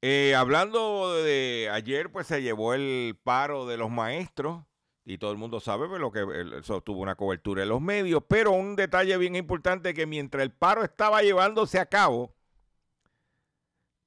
Eh, 0.01 0.35
hablando 0.35 1.23
de 1.23 1.69
ayer, 1.71 2.11
pues 2.11 2.27
se 2.27 2.43
llevó 2.43 2.75
el 2.75 3.19
paro 3.23 3.65
de 3.65 3.77
los 3.77 3.89
maestros 3.89 4.63
y 5.05 5.17
todo 5.17 5.31
el 5.31 5.37
mundo 5.37 5.59
sabe 5.59 5.87
pues, 5.87 5.99
lo 5.99 6.11
que 6.11 6.23
eso 6.59 6.81
tuvo 6.81 7.01
una 7.01 7.15
cobertura 7.15 7.63
en 7.63 7.69
los 7.69 7.81
medios, 7.81 8.23
pero 8.27 8.51
un 8.51 8.75
detalle 8.75 9.17
bien 9.17 9.35
importante 9.35 9.95
que 9.95 10.05
mientras 10.05 10.43
el 10.43 10.51
paro 10.51 10.83
estaba 10.83 11.23
llevándose 11.23 11.79
a 11.79 11.87
cabo, 11.87 12.34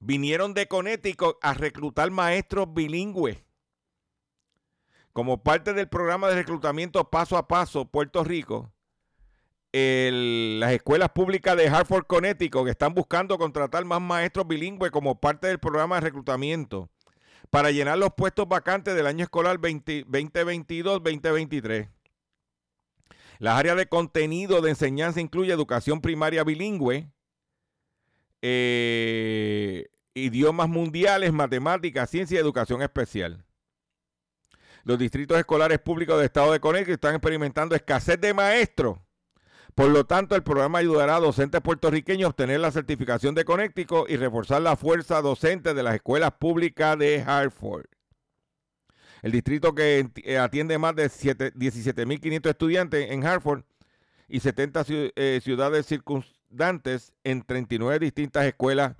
vinieron 0.00 0.54
de 0.54 0.68
Connecticut 0.68 1.36
a 1.42 1.54
reclutar 1.54 2.10
maestros 2.10 2.72
bilingües. 2.72 3.44
Como 5.12 5.42
parte 5.42 5.72
del 5.72 5.88
programa 5.88 6.28
de 6.28 6.36
reclutamiento 6.36 7.10
paso 7.10 7.36
a 7.36 7.48
paso 7.48 7.86
Puerto 7.86 8.22
Rico, 8.24 8.72
las 9.72 10.72
escuelas 10.72 11.10
públicas 11.10 11.56
de 11.56 11.68
Hartford, 11.68 12.06
Connecticut, 12.06 12.64
que 12.64 12.70
están 12.70 12.94
buscando 12.94 13.38
contratar 13.38 13.84
más 13.84 14.00
maestros 14.00 14.46
bilingües 14.46 14.90
como 14.90 15.20
parte 15.20 15.48
del 15.48 15.58
programa 15.58 15.96
de 15.96 16.02
reclutamiento 16.02 16.88
para 17.50 17.70
llenar 17.70 17.98
los 17.98 18.14
puestos 18.14 18.48
vacantes 18.48 18.94
del 18.94 19.06
año 19.06 19.24
escolar 19.24 19.58
2022-2023. 19.58 21.90
Las 23.38 23.58
áreas 23.58 23.76
de 23.76 23.86
contenido 23.86 24.60
de 24.60 24.70
enseñanza 24.70 25.20
incluye 25.20 25.52
educación 25.52 26.00
primaria 26.00 26.44
bilingüe, 26.44 27.10
eh, 28.42 29.86
idiomas 30.14 30.68
mundiales, 30.68 31.32
matemáticas, 31.32 32.10
ciencia 32.10 32.36
y 32.36 32.38
educación 32.38 32.82
especial. 32.82 33.44
Los 34.84 34.98
distritos 34.98 35.38
escolares 35.38 35.78
públicos 35.80 36.16
del 36.16 36.26
estado 36.26 36.52
de 36.52 36.60
Connecticut 36.60 36.94
están 36.94 37.14
experimentando 37.14 37.74
escasez 37.74 38.20
de 38.20 38.32
maestros 38.32 38.98
por 39.78 39.90
lo 39.90 40.04
tanto, 40.04 40.34
el 40.34 40.42
programa 40.42 40.80
ayudará 40.80 41.14
a 41.14 41.20
docentes 41.20 41.60
puertorriqueños 41.60 42.26
a 42.26 42.30
obtener 42.30 42.58
la 42.58 42.72
certificación 42.72 43.36
de 43.36 43.44
Connecticut 43.44 44.10
y 44.10 44.16
reforzar 44.16 44.60
la 44.60 44.74
fuerza 44.74 45.22
docente 45.22 45.72
de 45.72 45.84
las 45.84 45.94
escuelas 45.94 46.32
públicas 46.32 46.98
de 46.98 47.22
Hartford. 47.24 47.86
El 49.22 49.30
distrito 49.30 49.76
que 49.76 50.10
eh, 50.24 50.36
atiende 50.36 50.78
más 50.78 50.96
de 50.96 51.04
17.500 51.04 52.50
estudiantes 52.50 53.08
en 53.12 53.24
Hartford 53.24 53.62
y 54.26 54.40
70 54.40 54.84
eh, 54.88 55.40
ciudades 55.44 55.86
circundantes 56.48 57.12
en 57.24 57.42
39 57.42 57.98
distintas 57.98 58.46
escuelas 58.46 58.96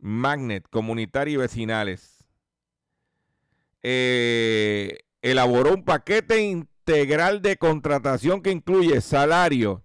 magnet, 0.00 0.66
comunitarias 0.68 1.34
y 1.34 1.36
vecinales. 1.36 2.24
Eh, 3.82 4.98
elaboró 5.22 5.74
un 5.74 5.84
paquete 5.84 6.42
integral 6.42 7.40
de 7.40 7.56
contratación 7.56 8.42
que 8.42 8.50
incluye 8.50 9.00
salario, 9.00 9.84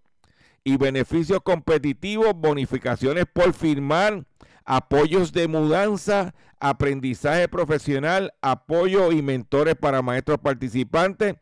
y 0.64 0.76
beneficios 0.76 1.39
competitivos, 1.43 2.34
bonificaciones 2.36 3.26
por 3.32 3.54
firmar, 3.54 4.26
apoyos 4.66 5.32
de 5.32 5.48
mudanza, 5.48 6.34
aprendizaje 6.60 7.48
profesional, 7.48 8.34
apoyo 8.41 9.14
y 9.14 9.22
mentores 9.22 9.76
para 9.76 10.02
maestros 10.02 10.39
participantes, 10.39 11.36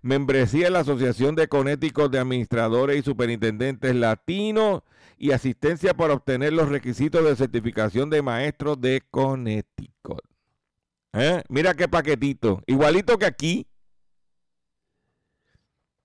membresía 0.00 0.68
en 0.68 0.74
la 0.74 0.80
Asociación 0.80 1.34
de 1.34 1.48
Conéticos 1.48 2.08
de 2.12 2.20
Administradores 2.20 2.98
y 2.98 3.02
Superintendentes 3.02 3.96
Latinos 3.96 4.82
y 5.18 5.32
asistencia 5.32 5.94
para 5.94 6.14
obtener 6.14 6.52
los 6.52 6.68
requisitos 6.68 7.24
de 7.24 7.36
certificación 7.36 8.10
de 8.10 8.22
maestros 8.22 8.80
de 8.80 9.02
Connecticut. 9.10 10.22
¿Eh? 11.12 11.42
Mira 11.48 11.74
qué 11.74 11.88
paquetito, 11.88 12.62
igualito 12.66 13.18
que 13.18 13.26
aquí. 13.26 13.66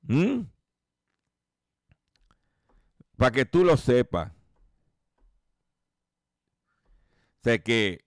¿Mm? 0.02 0.42
Para 3.18 3.32
que 3.32 3.46
tú 3.46 3.64
lo 3.64 3.78
sepas. 3.78 4.32
Sé 7.44 7.62
que, 7.62 8.04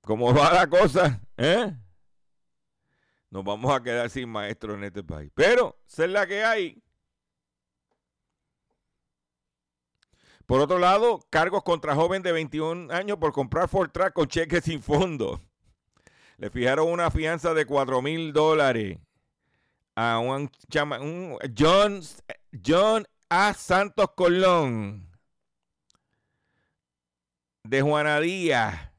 como 0.00 0.32
va 0.32 0.52
la 0.52 0.66
cosa, 0.68 1.20
¿eh? 1.36 1.76
nos 3.30 3.44
vamos 3.44 3.74
a 3.74 3.82
quedar 3.82 4.08
sin 4.08 4.28
maestros 4.28 4.76
en 4.76 4.84
este 4.84 5.02
país. 5.02 5.30
Pero, 5.34 5.78
sé 5.86 6.08
la 6.08 6.26
que 6.26 6.42
hay. 6.42 6.82
Por 10.46 10.60
otro 10.60 10.78
lado, 10.78 11.20
cargos 11.28 11.64
contra 11.64 11.96
joven 11.96 12.22
de 12.22 12.30
21 12.30 12.92
años 12.92 13.18
por 13.18 13.32
comprar 13.32 13.68
Ford 13.68 13.90
Track 13.90 14.12
con 14.12 14.28
cheques 14.28 14.64
sin 14.64 14.80
fondo. 14.80 15.40
Le 16.38 16.50
fijaron 16.50 16.88
una 16.88 17.10
fianza 17.10 17.52
de 17.52 17.66
4 17.66 18.00
mil 18.00 18.32
dólares 18.32 18.98
a 19.96 20.18
un, 20.18 20.50
un 21.00 21.38
John, 21.58 22.00
John 22.64 23.06
a 23.28 23.54
Santos 23.54 24.10
Colón 24.14 25.10
de 27.64 27.82
Juana 27.82 28.20
Díaz. 28.20 28.92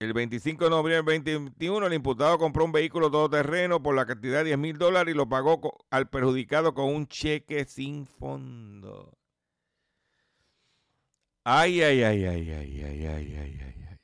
El 0.00 0.14
25 0.14 0.64
de 0.64 0.70
noviembre 0.70 1.12
del 1.12 1.24
2021, 1.24 1.86
el 1.86 1.92
imputado 1.92 2.38
compró 2.38 2.64
un 2.64 2.72
vehículo 2.72 3.10
todoterreno 3.10 3.82
por 3.82 3.94
la 3.94 4.06
cantidad 4.06 4.38
de 4.38 4.44
10 4.44 4.58
mil 4.58 4.78
dólares 4.78 5.12
y 5.12 5.16
lo 5.16 5.28
pagó 5.28 5.60
al 5.90 6.08
perjudicado 6.08 6.72
con 6.72 6.86
un 6.86 7.06
cheque 7.06 7.66
sin 7.66 8.06
fondo. 8.06 9.12
Ay, 11.44 11.82
ay, 11.82 12.02
ay, 12.02 12.24
ay, 12.24 12.50
ay, 12.50 12.82
ay, 12.82 13.06
ay, 13.06 13.36
ay, 13.36 13.58
ay, 13.60 13.60
ay. 13.60 13.98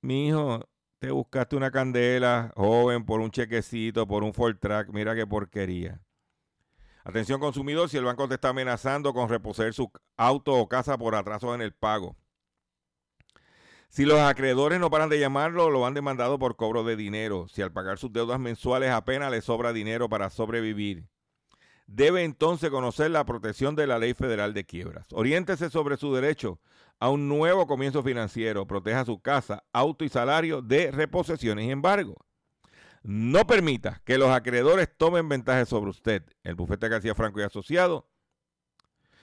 Mi 0.00 0.28
hijo, 0.28 0.64
te 1.00 1.10
buscaste 1.10 1.56
una 1.56 1.72
candela 1.72 2.52
joven 2.54 3.04
por 3.04 3.18
un 3.18 3.32
chequecito, 3.32 4.06
por 4.06 4.22
un 4.22 4.32
Ford 4.32 4.58
Track. 4.60 4.90
Mira 4.92 5.16
qué 5.16 5.26
porquería. 5.26 6.00
Atención 7.02 7.40
consumidor, 7.40 7.88
si 7.88 7.96
el 7.96 8.04
banco 8.04 8.28
te 8.28 8.34
está 8.34 8.50
amenazando 8.50 9.12
con 9.12 9.28
reposer 9.28 9.74
su 9.74 9.90
auto 10.16 10.54
o 10.54 10.68
casa 10.68 10.96
por 10.96 11.16
atraso 11.16 11.52
en 11.52 11.62
el 11.62 11.74
pago. 11.74 12.16
Si 13.90 14.04
los 14.04 14.20
acreedores 14.20 14.78
no 14.78 14.88
paran 14.88 15.08
de 15.08 15.18
llamarlo, 15.18 15.68
lo 15.68 15.84
han 15.84 15.94
demandado 15.94 16.38
por 16.38 16.54
cobro 16.54 16.84
de 16.84 16.94
dinero. 16.94 17.48
Si 17.48 17.60
al 17.60 17.72
pagar 17.72 17.98
sus 17.98 18.12
deudas 18.12 18.38
mensuales 18.38 18.90
apenas 18.90 19.32
le 19.32 19.40
sobra 19.40 19.72
dinero 19.72 20.08
para 20.08 20.30
sobrevivir. 20.30 21.08
Debe 21.88 22.22
entonces 22.22 22.70
conocer 22.70 23.10
la 23.10 23.26
protección 23.26 23.74
de 23.74 23.88
la 23.88 23.98
ley 23.98 24.14
federal 24.14 24.54
de 24.54 24.64
quiebras. 24.64 25.08
Oriéntese 25.10 25.70
sobre 25.70 25.96
su 25.96 26.14
derecho 26.14 26.60
a 27.00 27.08
un 27.08 27.28
nuevo 27.28 27.66
comienzo 27.66 28.04
financiero. 28.04 28.64
Proteja 28.64 29.04
su 29.04 29.20
casa, 29.20 29.64
auto 29.72 30.04
y 30.04 30.08
salario 30.08 30.62
de 30.62 30.92
reposesiones 30.92 31.66
y 31.66 31.72
embargo. 31.72 32.14
No 33.02 33.44
permita 33.44 34.02
que 34.04 34.18
los 34.18 34.30
acreedores 34.30 34.88
tomen 34.96 35.28
ventaja 35.28 35.66
sobre 35.66 35.90
usted. 35.90 36.22
El 36.44 36.54
bufete 36.54 36.88
García 36.88 37.16
Franco 37.16 37.40
y 37.40 37.42
Asociado 37.42 38.06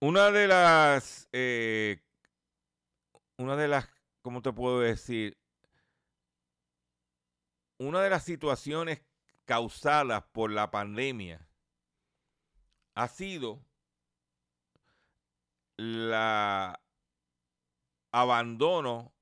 Una 0.00 0.30
de 0.30 0.46
las, 0.46 1.26
eh, 1.32 2.02
una 3.38 3.56
de 3.56 3.66
las, 3.66 3.88
¿cómo 4.20 4.42
te 4.42 4.52
puedo 4.52 4.80
decir? 4.80 5.38
Una 7.78 8.02
de 8.02 8.10
las 8.10 8.22
situaciones 8.22 9.00
causadas 9.46 10.24
por 10.32 10.50
la 10.50 10.70
pandemia 10.70 11.48
ha 12.94 13.08
sido 13.08 13.64
la 15.78 16.78
abandono, 18.12 19.14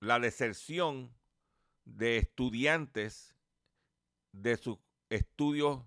la 0.00 0.18
deserción 0.20 1.14
de 1.84 2.16
estudiantes 2.16 3.34
de 4.32 4.56
sus 4.56 4.78
estudios 5.10 5.84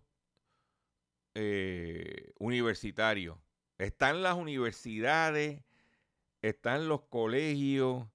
eh, 1.33 2.33
universitarios. 2.37 3.39
Están 3.81 4.21
las 4.21 4.35
universidades, 4.35 5.63
están 6.43 6.87
los 6.87 7.01
colegios, 7.03 8.07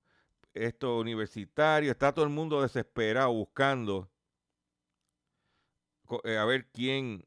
estos 0.54 1.00
universitarios, 1.00 1.90
está 1.90 2.14
todo 2.14 2.24
el 2.24 2.30
mundo 2.30 2.62
desesperado 2.62 3.32
buscando 3.32 4.08
eh, 6.22 6.36
a 6.36 6.44
ver 6.44 6.68
quién 6.70 7.26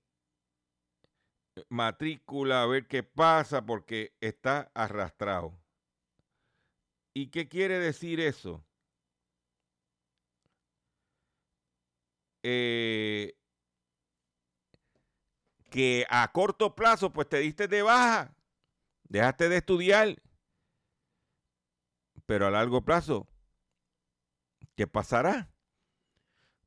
matrícula, 1.67 2.63
a 2.63 2.65
ver 2.65 2.87
qué 2.87 3.03
pasa, 3.03 3.65
porque 3.65 4.13
está 4.21 4.71
arrastrado. 4.73 5.59
¿Y 7.13 7.27
qué 7.31 7.49
quiere 7.49 7.77
decir 7.79 8.21
eso? 8.21 8.63
Eh, 12.43 13.35
que 15.70 16.05
a 16.09 16.32
corto 16.32 16.76
plazo, 16.76 17.11
pues 17.11 17.30
te 17.30 17.39
diste 17.39 17.67
de 17.67 17.82
baja, 17.82 18.36
dejaste 19.03 19.49
de 19.49 19.57
estudiar, 19.57 20.22
pero 22.26 22.47
a 22.47 22.51
largo 22.51 22.84
plazo, 22.84 23.28
¿qué 24.76 24.88
pasará? 24.88 25.51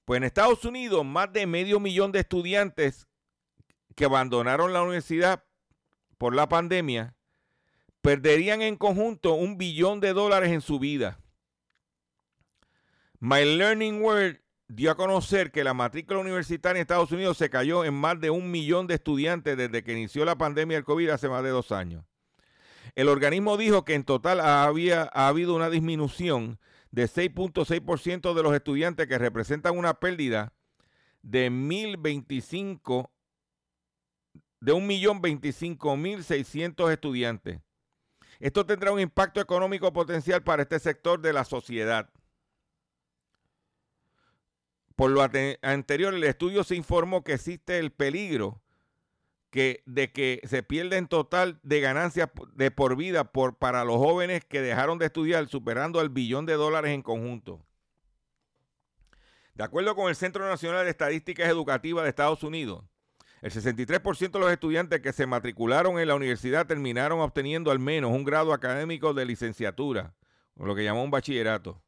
Pues 0.05 0.19
en 0.19 0.25
Estados 0.25 0.65
Unidos, 0.65 1.05
más 1.05 1.33
de 1.33 1.47
medio 1.47 1.79
millón 1.81 2.13
de 2.13 2.21
estudiantes 2.21 3.07
que 3.95 4.05
abandonaron 4.05 4.73
la 4.73 4.83
universidad 4.83 5.45
por 6.19 6.35
la 6.35 6.49
pandemia 6.49 7.15
perderían 8.03 8.63
en 8.63 8.77
conjunto 8.77 9.35
un 9.35 9.57
billón 9.57 10.01
de 10.01 10.13
dólares 10.13 10.51
en 10.51 10.61
su 10.61 10.79
vida. 10.79 11.21
My 13.21 13.45
Learning 13.45 14.03
World 14.03 14.42
dio 14.75 14.91
a 14.91 14.95
conocer 14.95 15.53
que 15.53 15.65
la 15.65 15.75
matrícula 15.75 16.21
universitaria 16.21 16.79
en 16.79 16.83
Estados 16.83 17.13
Unidos 17.13 17.37
se 17.37 17.51
cayó 17.51 17.85
en 17.85 17.93
más 17.93 18.19
de 18.21 18.31
un 18.31 18.51
millón 18.51 18.87
de 18.87 18.95
estudiantes 18.95 19.55
desde 19.55 19.85
que 19.85 19.93
inició 19.93 20.25
la 20.25 20.37
pandemia 20.37 20.79
del 20.79 20.85
COVID 20.85 21.11
hace 21.11 21.29
más 21.29 21.43
de 21.43 21.51
dos 21.51 21.73
años. 21.73 22.07
El 22.95 23.09
organismo 23.09 23.59
dijo 23.59 23.85
que 23.85 23.93
en 23.95 24.05
total 24.05 24.41
había, 24.41 25.11
ha 25.13 25.29
habido 25.29 25.55
una 25.55 25.69
disminución 25.69 26.59
de 26.91 27.05
6.6% 27.05 28.33
de 28.33 28.43
los 28.43 28.55
estudiantes 28.55 29.07
que 29.07 29.19
representan 29.19 29.77
una 29.77 29.93
pérdida 29.95 30.55
de 31.21 31.51
1.025 31.51 33.11
de 34.61 34.73
1.025.600 34.73 36.93
estudiantes. 36.93 37.61
Esto 38.41 38.65
tendrá 38.65 38.91
un 38.93 39.01
impacto 39.01 39.39
económico 39.41 39.93
potencial 39.93 40.43
para 40.43 40.63
este 40.63 40.79
sector 40.79 41.21
de 41.21 41.35
la 41.35 41.45
sociedad. 41.45 42.09
Por 44.97 45.11
lo 45.11 45.23
anterior, 45.63 46.15
el 46.15 46.25
estudio 46.25 46.65
se 46.65 46.77
informó 46.77 47.25
que 47.25 47.35
existe 47.35 47.79
el 47.79 47.93
peligro 47.93 48.63
de 49.53 50.13
que 50.13 50.41
se 50.45 50.63
pierda 50.63 50.97
en 50.97 51.09
total 51.09 51.61
de 51.63 51.81
ganancias 51.81 52.31
de 52.55 52.71
por 52.71 52.97
vida 52.97 53.25
por, 53.25 53.59
para 53.59 53.85
los 53.85 53.97
jóvenes 53.97 54.45
que 54.45 54.63
dejaron 54.63 54.99
de 54.99 55.07
estudiar, 55.07 55.47
superando 55.49 56.01
el 56.01 56.09
billón 56.09 56.47
de 56.47 56.55
dólares 56.55 56.93
en 56.93 57.03
conjunto. 57.03 57.61
De 59.55 59.65
acuerdo 59.65 59.95
con 59.95 60.09
el 60.09 60.17
Centro 60.17 60.49
Nacional 60.49 60.85
de 60.85 60.91
Estadísticas 60.91 61.49
Educativas 61.49 62.05
de 62.05 62.09
Estados 62.09 62.43
Unidos, 62.43 62.83
el 63.43 63.51
63% 63.51 64.31
de 64.31 64.39
los 64.39 64.51
estudiantes 64.51 65.01
que 65.01 65.13
se 65.13 65.27
matricularon 65.27 65.99
en 65.99 66.09
la 66.09 66.15
universidad 66.15 66.67
terminaron 66.67 67.21
obteniendo 67.21 67.71
al 67.71 67.79
menos 67.79 68.13
un 68.13 68.25
grado 68.25 68.55
académico 68.55 69.13
de 69.13 69.27
licenciatura, 69.27 70.15
o 70.57 70.65
lo 70.65 70.75
que 70.75 70.85
llamó 70.85 71.05
un 71.05 71.11
bachillerato. 71.11 71.83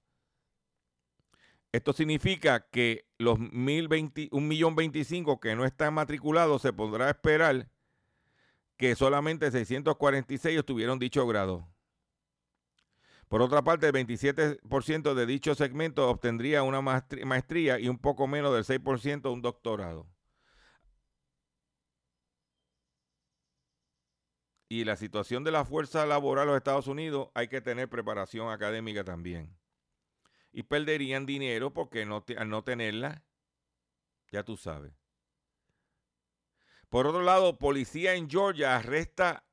Esto 1.75 1.93
significa 1.93 2.69
que 2.71 3.05
los 3.19 3.37
1.025 3.37 5.41
que 5.41 5.57
no 5.57 5.65
están 5.65 5.93
matriculados 5.93 6.63
se 6.63 6.73
podrá 6.73 7.11
esperar 7.11 7.69
que 8.77 8.95
solamente 8.95 9.51
646 9.51 10.65
tuvieron 10.65 11.01
dicho 11.01 11.27
grado. 11.27 11.67
Por 13.27 13.43
otra 13.43 13.65
parte, 13.65 13.89
el 13.89 13.93
27% 13.93 15.15
de 15.15 15.27
dicho 15.27 15.57
segmento 15.57 16.09
obtendría 16.09 16.63
una 16.63 16.81
maestría 16.81 17.81
y 17.81 17.89
un 17.89 17.99
poco 17.99 18.29
menos 18.29 18.55
del 18.55 18.63
6% 18.63 19.33
un 19.33 19.43
doctorado. 19.43 20.07
y 24.69 24.85
la 24.85 24.97
situación 24.97 25.45
de 25.45 25.51
la 25.51 25.65
fuerza 25.65 26.07
laboral 26.07 26.45
en 26.45 26.49
los 26.51 26.57
Estados 26.57 26.87
Unidos, 26.87 27.29
hay 27.35 27.49
que 27.49 27.61
tener 27.61 27.89
preparación 27.89 28.51
académica 28.51 29.05
también. 29.05 29.55
Y 30.57 30.63
perderían 30.63 31.27
dinero 31.27 31.75
porque 31.75 32.07
no, 32.07 32.25
al 32.39 32.49
no 32.49 32.63
tenerla, 32.63 33.25
ya 34.31 34.45
tú 34.45 34.57
sabes. 34.57 34.95
Por 36.89 37.09
otro 37.09 37.23
lado, 37.23 37.59
policía 37.59 38.15
en 38.15 38.31
Georgia 38.31 38.77
arresta 38.77 39.45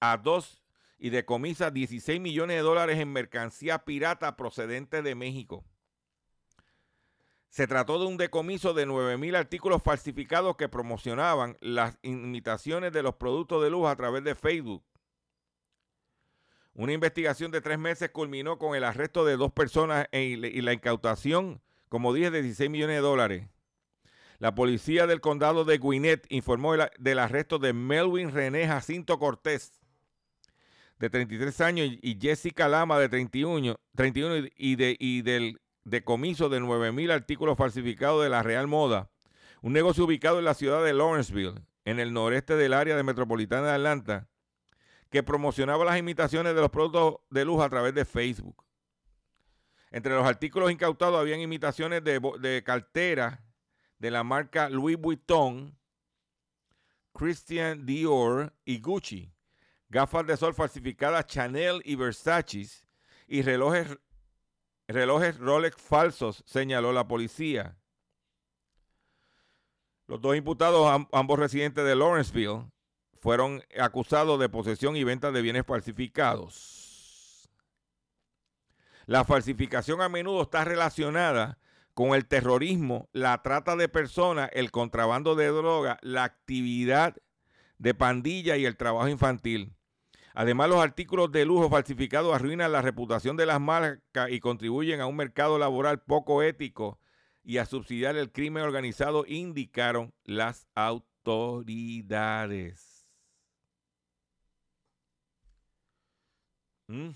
a 0.00 0.16
dos 0.16 0.64
y 0.98 1.10
decomisa 1.10 1.70
16 1.70 2.20
millones 2.20 2.56
de 2.56 2.62
dólares 2.62 2.98
en 2.98 3.12
mercancía 3.12 3.84
pirata 3.84 4.34
procedente 4.36 5.02
de 5.02 5.14
México. 5.14 5.64
Se 7.48 7.68
trató 7.68 8.00
de 8.00 8.06
un 8.06 8.16
decomiso 8.16 8.74
de 8.74 8.88
9.000 8.88 9.36
artículos 9.36 9.82
falsificados 9.84 10.56
que 10.56 10.68
promocionaban 10.68 11.56
las 11.60 11.96
imitaciones 12.02 12.92
de 12.92 13.04
los 13.04 13.14
productos 13.14 13.62
de 13.62 13.70
luz 13.70 13.86
a 13.88 13.94
través 13.94 14.24
de 14.24 14.34
Facebook. 14.34 14.84
Una 16.80 16.94
investigación 16.94 17.50
de 17.50 17.60
tres 17.60 17.78
meses 17.78 18.08
culminó 18.08 18.56
con 18.56 18.74
el 18.74 18.84
arresto 18.84 19.26
de 19.26 19.36
dos 19.36 19.52
personas 19.52 20.06
e 20.12 20.22
y 20.22 20.62
la 20.62 20.72
incautación, 20.72 21.60
como 21.90 22.14
dije, 22.14 22.30
de 22.30 22.40
16 22.40 22.70
millones 22.70 22.96
de 22.96 23.02
dólares. 23.02 23.48
La 24.38 24.54
policía 24.54 25.06
del 25.06 25.20
condado 25.20 25.66
de 25.66 25.76
Gwinnett 25.76 26.24
informó 26.30 26.72
del 26.98 27.18
arresto 27.18 27.58
de 27.58 27.74
Melvin 27.74 28.32
René 28.32 28.66
Jacinto 28.66 29.18
Cortés, 29.18 29.78
de 30.98 31.10
33 31.10 31.60
años, 31.60 31.90
y 32.00 32.18
Jessica 32.18 32.66
Lama, 32.66 32.98
de 32.98 33.10
31, 33.10 33.78
31 33.94 34.48
y, 34.56 34.76
de, 34.76 34.96
y 34.98 35.20
del 35.20 35.60
decomiso 35.84 36.48
de 36.48 36.62
9.000 36.62 37.12
artículos 37.12 37.58
falsificados 37.58 38.22
de 38.22 38.30
la 38.30 38.42
Real 38.42 38.68
Moda, 38.68 39.10
un 39.60 39.74
negocio 39.74 40.06
ubicado 40.06 40.38
en 40.38 40.46
la 40.46 40.54
ciudad 40.54 40.82
de 40.82 40.94
Lawrenceville, 40.94 41.60
en 41.84 42.00
el 42.00 42.14
noreste 42.14 42.56
del 42.56 42.72
área 42.72 42.96
de 42.96 43.02
metropolitana 43.02 43.66
de 43.66 43.74
Atlanta, 43.74 44.29
que 45.10 45.22
promocionaba 45.22 45.84
las 45.84 45.98
imitaciones 45.98 46.54
de 46.54 46.60
los 46.60 46.70
productos 46.70 47.16
de 47.30 47.44
luz 47.44 47.60
a 47.60 47.68
través 47.68 47.94
de 47.94 48.04
Facebook. 48.04 48.64
Entre 49.90 50.14
los 50.14 50.24
artículos 50.24 50.70
incautados 50.70 51.18
habían 51.18 51.40
imitaciones 51.40 52.04
de, 52.04 52.20
de 52.40 52.62
carteras 52.62 53.40
de 53.98 54.10
la 54.10 54.22
marca 54.22 54.68
Louis 54.68 54.96
Vuitton, 54.96 55.76
Christian 57.12 57.84
Dior 57.84 58.54
y 58.64 58.80
Gucci, 58.80 59.32
gafas 59.88 60.26
de 60.26 60.36
sol 60.36 60.54
falsificadas 60.54 61.26
Chanel 61.26 61.82
y 61.84 61.96
Versace 61.96 62.86
y 63.26 63.42
relojes 63.42 63.98
relojes 64.86 65.38
Rolex 65.38 65.76
falsos, 65.76 66.42
señaló 66.46 66.92
la 66.92 67.06
policía. 67.06 67.76
Los 70.06 70.20
dos 70.20 70.36
imputados, 70.36 71.06
ambos 71.12 71.38
residentes 71.38 71.84
de 71.84 71.94
Lawrenceville, 71.94 72.64
fueron 73.20 73.62
acusados 73.78 74.40
de 74.40 74.48
posesión 74.48 74.96
y 74.96 75.04
venta 75.04 75.30
de 75.30 75.42
bienes 75.42 75.66
falsificados. 75.66 77.50
La 79.06 79.24
falsificación 79.24 80.00
a 80.00 80.08
menudo 80.08 80.42
está 80.42 80.64
relacionada 80.64 81.58
con 81.94 82.14
el 82.14 82.26
terrorismo, 82.26 83.08
la 83.12 83.42
trata 83.42 83.76
de 83.76 83.88
personas, 83.88 84.50
el 84.52 84.70
contrabando 84.70 85.34
de 85.34 85.48
droga, 85.48 85.98
la 86.02 86.24
actividad 86.24 87.16
de 87.78 87.94
pandilla 87.94 88.56
y 88.56 88.64
el 88.64 88.76
trabajo 88.76 89.08
infantil. 89.08 89.74
Además, 90.32 90.70
los 90.70 90.80
artículos 90.80 91.32
de 91.32 91.44
lujo 91.44 91.68
falsificados 91.68 92.32
arruinan 92.34 92.72
la 92.72 92.82
reputación 92.82 93.36
de 93.36 93.46
las 93.46 93.60
marcas 93.60 94.30
y 94.30 94.40
contribuyen 94.40 95.00
a 95.00 95.06
un 95.06 95.16
mercado 95.16 95.58
laboral 95.58 96.00
poco 96.00 96.42
ético 96.42 97.00
y 97.42 97.58
a 97.58 97.66
subsidiar 97.66 98.16
el 98.16 98.30
crimen 98.30 98.62
organizado, 98.62 99.24
indicaron 99.26 100.14
las 100.24 100.68
autoridades. 100.74 102.89
¿Mm? 106.90 107.10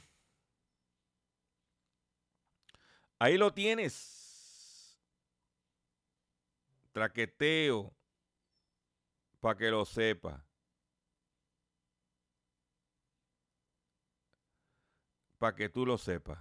Ahí 3.19 3.37
lo 3.37 3.53
tienes. 3.53 4.97
Traqueteo. 6.93 7.93
Para 9.41 9.59
que 9.59 9.71
lo 9.71 9.85
sepa. 9.85 10.45
para 15.39 15.57
que 15.57 15.69
tú 15.69 15.85
lo 15.85 15.99
sepas. 15.99 16.39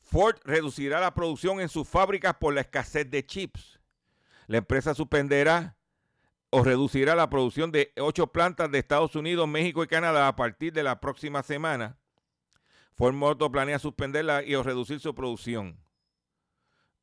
Ford 0.00 0.38
reducirá 0.44 1.00
la 1.00 1.12
producción 1.12 1.60
en 1.60 1.68
sus 1.68 1.86
fábricas 1.86 2.34
por 2.40 2.54
la 2.54 2.62
escasez 2.62 3.10
de 3.10 3.26
chips. 3.26 3.78
La 4.46 4.56
empresa 4.56 4.94
suspenderá 4.94 5.77
o 6.50 6.62
reducirá 6.62 7.14
la 7.14 7.28
producción 7.28 7.70
de 7.70 7.92
ocho 7.98 8.28
plantas 8.28 8.70
de 8.70 8.78
Estados 8.78 9.14
Unidos, 9.14 9.46
México 9.48 9.82
y 9.82 9.86
Canadá 9.86 10.28
a 10.28 10.36
partir 10.36 10.72
de 10.72 10.82
la 10.82 11.00
próxima 11.00 11.42
semana. 11.42 11.98
Ford 12.94 13.14
Motor 13.14 13.52
planea 13.52 13.78
suspenderla 13.78 14.42
y 14.42 14.54
o 14.54 14.62
reducir 14.62 14.98
su 15.00 15.14
producción. 15.14 15.78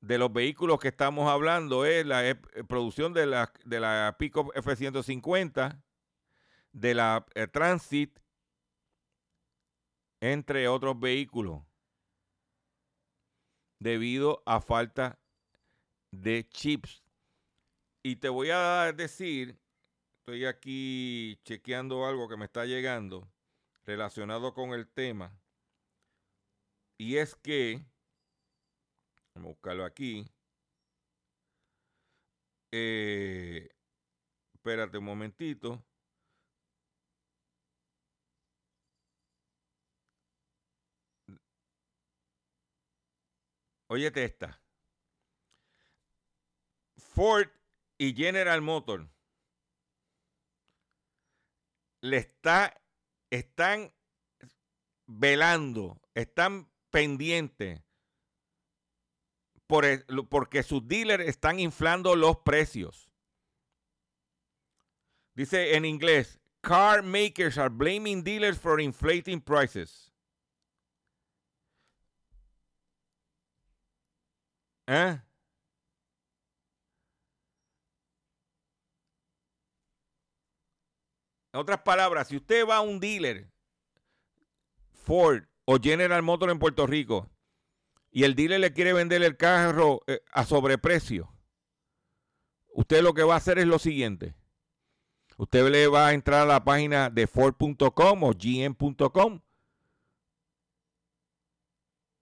De 0.01 0.17
los 0.17 0.31
vehículos 0.31 0.79
que 0.79 0.89
estamos 0.89 1.29
hablando 1.29 1.85
es 1.85 2.05
la 2.05 2.27
eh, 2.27 2.35
producción 2.67 3.13
de 3.13 3.25
la, 3.25 3.51
de 3.63 3.79
la 3.79 4.15
Pickup 4.19 4.51
F-150, 4.55 5.81
de 6.73 6.93
la 6.93 7.25
eh, 7.33 7.47
Transit 7.47 8.19
entre 10.21 10.67
otros 10.67 10.99
vehículos, 10.99 11.61
debido 13.79 14.41
a 14.45 14.59
falta 14.59 15.19
de 16.11 16.47
chips. 16.49 17.04
Y 18.05 18.17
te 18.17 18.29
voy 18.29 18.51
a 18.51 18.93
decir, 18.93 19.57
estoy 20.19 20.45
aquí 20.45 21.39
chequeando 21.43 22.05
algo 22.05 22.29
que 22.29 22.37
me 22.37 22.45
está 22.45 22.63
llegando 22.65 23.27
relacionado 23.83 24.53
con 24.53 24.73
el 24.73 24.87
tema. 24.87 25.35
Y 26.99 27.17
es 27.17 27.33
que, 27.33 27.83
vamos 29.33 29.47
a 29.47 29.53
buscarlo 29.53 29.85
aquí. 29.85 30.27
Eh, 32.71 33.69
espérate 34.53 34.99
un 34.99 35.05
momentito. 35.05 35.83
Óyete 43.87 44.23
esta. 44.25 44.61
Ford 46.97 47.49
y 47.97 48.13
General 48.13 48.61
Motors 48.61 49.07
le 52.01 52.17
está, 52.17 52.79
están 53.31 53.91
velando, 55.07 55.99
están 56.13 56.69
pendientes 56.91 57.81
por 59.67 59.85
porque 60.29 60.61
sus 60.61 60.87
dealers 60.87 61.27
están 61.27 61.59
inflando 61.59 62.15
los 62.15 62.37
precios. 62.37 63.09
Dice 65.33 65.75
en 65.75 65.85
inglés, 65.85 66.39
car 66.61 67.03
makers 67.03 67.57
are 67.57 67.69
blaming 67.69 68.23
dealers 68.23 68.57
for 68.57 68.79
inflating 68.79 69.41
prices. 69.41 70.11
¿Eh? 74.87 75.19
En 81.55 81.61
otras 81.61 81.83
palabras, 81.83 82.27
si 82.27 82.35
usted 82.35 82.67
va 82.67 82.75
a 82.75 82.81
un 82.81 82.99
dealer, 82.99 83.49
Ford 84.91 85.43
o 85.63 85.79
General 85.81 86.21
Motors 86.21 86.51
en 86.51 86.59
Puerto 86.59 86.85
Rico, 86.85 87.29
y 88.11 88.25
el 88.25 88.35
dealer 88.35 88.59
le 88.59 88.73
quiere 88.73 88.91
vender 88.91 89.23
el 89.23 89.37
carro 89.37 90.01
eh, 90.07 90.19
a 90.33 90.43
sobreprecio, 90.43 91.33
usted 92.73 93.01
lo 93.01 93.13
que 93.13 93.23
va 93.23 93.35
a 93.35 93.37
hacer 93.37 93.57
es 93.57 93.67
lo 93.67 93.79
siguiente. 93.79 94.35
Usted 95.37 95.69
le 95.69 95.87
va 95.87 96.07
a 96.07 96.13
entrar 96.13 96.41
a 96.41 96.45
la 96.45 96.65
página 96.65 97.09
de 97.09 97.25
Ford.com 97.25 98.23
o 98.23 98.33
GM.com 98.33 99.39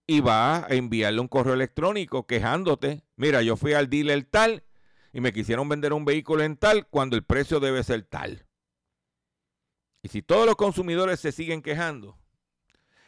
y 0.05 0.19
va 0.19 0.57
a 0.57 0.67
enviarle 0.75 1.21
un 1.21 1.27
correo 1.27 1.55
electrónico 1.55 2.27
quejándote. 2.27 3.03
Mira, 3.15 3.41
yo 3.41 3.57
fui 3.57 3.73
al 3.73 3.89
dealer 3.89 4.25
tal 4.25 4.63
y 5.11 5.21
me 5.21 5.33
quisieron 5.33 5.67
vender 5.67 5.91
un 5.91 6.05
vehículo 6.05 6.43
en 6.43 6.55
tal 6.55 6.85
cuando 6.87 7.15
el 7.15 7.23
precio 7.23 7.59
debe 7.59 7.83
ser 7.83 8.03
tal. 8.03 8.45
Y 10.03 10.09
si 10.09 10.21
todos 10.21 10.45
los 10.45 10.55
consumidores 10.55 11.21
se 11.21 11.31
siguen 11.31 11.61
quejando, 11.61 12.19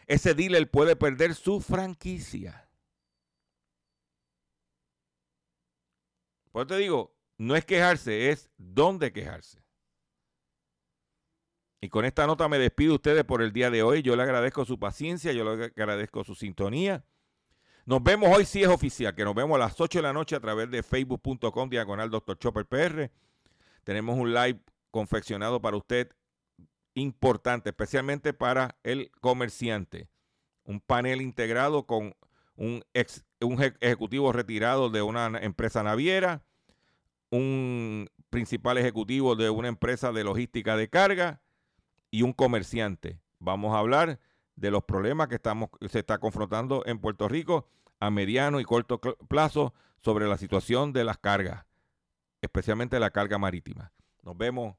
ese 0.07 0.33
dealer 0.33 0.71
puede 0.71 0.95
perder 0.95 1.35
su 1.35 1.59
franquicia. 1.59 2.69
Por 6.51 6.61
eso 6.61 6.67
te 6.67 6.77
digo, 6.77 7.13
no 7.37 7.57
es 7.57 7.65
quejarse, 7.65 8.29
es 8.29 8.49
dónde 8.57 9.11
quejarse. 9.11 9.61
Y 11.81 11.89
con 11.89 12.05
esta 12.05 12.25
nota 12.25 12.47
me 12.47 12.57
despido 12.57 12.91
de 12.91 12.95
ustedes 12.95 13.23
por 13.25 13.41
el 13.41 13.51
día 13.51 13.69
de 13.69 13.83
hoy. 13.83 14.01
Yo 14.01 14.15
le 14.15 14.23
agradezco 14.23 14.63
su 14.63 14.79
paciencia, 14.79 15.33
yo 15.33 15.43
le 15.43 15.65
agradezco 15.65 16.23
su 16.23 16.33
sintonía. 16.33 17.03
Nos 17.85 18.01
vemos 18.01 18.35
hoy, 18.35 18.45
si 18.45 18.63
es 18.63 18.69
oficial, 18.69 19.13
que 19.13 19.25
nos 19.25 19.35
vemos 19.35 19.55
a 19.57 19.59
las 19.59 19.79
8 19.79 19.99
de 19.99 20.03
la 20.03 20.13
noche 20.13 20.37
a 20.37 20.39
través 20.39 20.71
de 20.71 20.81
facebook.com 20.81 21.69
diagonal 21.69 22.09
Dr. 22.09 22.39
Chopper 22.39 22.65
PR. 22.65 23.11
Tenemos 23.83 24.17
un 24.17 24.33
live 24.33 24.61
confeccionado 24.91 25.61
para 25.61 25.75
usted 25.75 26.09
importante, 26.95 27.69
especialmente 27.69 28.33
para 28.33 28.77
el 28.83 29.11
comerciante. 29.21 30.09
Un 30.63 30.79
panel 30.79 31.21
integrado 31.21 31.85
con 31.85 32.15
un, 32.55 32.83
un 33.41 33.63
ejecutivo 33.81 34.31
retirado 34.31 34.89
de 34.89 35.01
una 35.01 35.27
empresa 35.41 35.83
naviera, 35.83 36.43
un 37.29 38.09
principal 38.29 38.77
ejecutivo 38.77 39.35
de 39.35 39.49
una 39.49 39.67
empresa 39.67 40.11
de 40.11 40.23
logística 40.23 40.75
de 40.75 40.89
carga 40.89 41.41
y 42.09 42.23
un 42.23 42.33
comerciante. 42.33 43.19
Vamos 43.39 43.75
a 43.75 43.79
hablar 43.79 44.19
de 44.55 44.71
los 44.71 44.83
problemas 44.83 45.27
que 45.27 45.35
estamos, 45.35 45.69
se 45.89 45.99
está 45.99 46.17
confrontando 46.17 46.83
en 46.85 46.99
Puerto 46.99 47.27
Rico 47.27 47.67
a 47.99 48.09
mediano 48.09 48.59
y 48.59 48.63
corto 48.63 48.99
plazo 48.99 49.73
sobre 50.01 50.27
la 50.27 50.37
situación 50.37 50.93
de 50.93 51.03
las 51.03 51.17
cargas, 51.17 51.65
especialmente 52.41 52.99
la 52.99 53.11
carga 53.11 53.37
marítima. 53.37 53.91
Nos 54.23 54.37
vemos 54.37 54.75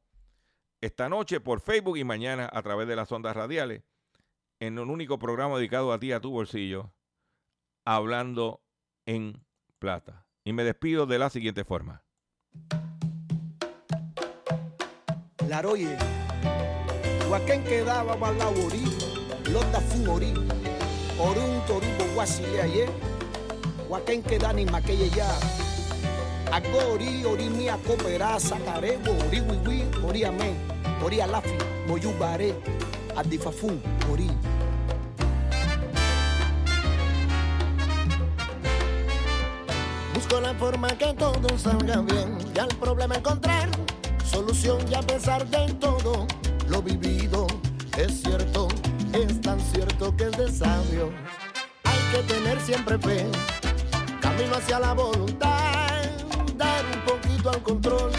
esta 0.81 1.09
noche 1.09 1.41
por 1.41 1.61
Facebook 1.61 1.97
y 1.97 2.05
mañana 2.05 2.49
a 2.53 2.63
través 2.63 2.89
de 2.89 2.97
las 2.97 3.11
ondas 3.13 3.37
radiales 3.37 3.83
en 4.61 4.79
un 4.79 4.91
único 4.91 5.19
programa 5.19 5.57
dedicado 5.57 5.93
a 5.93 5.99
ti, 5.99 6.13
a 6.13 6.21
tu 6.21 6.31
bolsillo, 6.31 6.93
hablando 7.85 8.63
en 9.07 9.45
plata. 9.79 10.27
Y 10.45 10.53
me 10.53 10.65
despido 10.65 11.07
de 11.07 11.19
la 11.19 11.31
siguiente 11.31 11.65
forma. 11.65 12.05
Quedaba 17.69 18.17
balawori, 18.17 18.85
londa 19.51 19.81
fumori, 19.81 20.33
orun 21.19 21.67
toribo 21.67 22.05
wasile 22.17 22.63
aye, 22.63 22.87
waken 23.89 24.23
quedani 24.23 24.65
makeye 24.67 25.11
ya. 25.11 25.66
Agori 26.53 27.25
ori 27.25 27.49
mi 27.49 27.69
akopera 27.69 28.39
sakarebo 28.41 29.13
ori 29.27 29.41
wiwi 29.41 29.85
ori 30.09 30.25
amen 30.25 30.57
ori 31.05 31.21
alafi 31.21 31.57
moyubare 31.87 32.55
adifafun 33.17 33.81
ori. 34.13 34.31
Busco 40.15 40.41
la 40.41 40.55
forma 40.55 40.89
que 40.97 41.13
todo 41.15 41.59
salga 41.59 42.01
bien 42.01 42.39
y 42.55 42.59
al 42.59 42.69
problema 42.81 43.17
encontrar 43.17 43.69
solución 44.25 44.79
y 44.91 44.95
a 44.95 45.03
pesar 45.03 45.47
de 45.47 45.73
todo 45.75 46.27
lo 46.69 46.83
vivido 46.83 47.47
es 47.97 48.23
cierto, 48.23 48.69
es 49.13 49.41
tan 49.41 49.59
cierto 49.61 50.15
que 50.17 50.25
es 50.25 50.37
de 50.37 50.53
sabio. 50.53 51.11
Hay 51.85 51.99
que 52.13 52.23
tener 52.35 52.61
siempre 52.61 52.99
fe, 52.99 53.25
camino 54.21 54.57
hacia 54.57 54.79
la 54.81 54.93
voluntad, 54.93 55.56
al 57.51 57.63
control, 57.63 58.11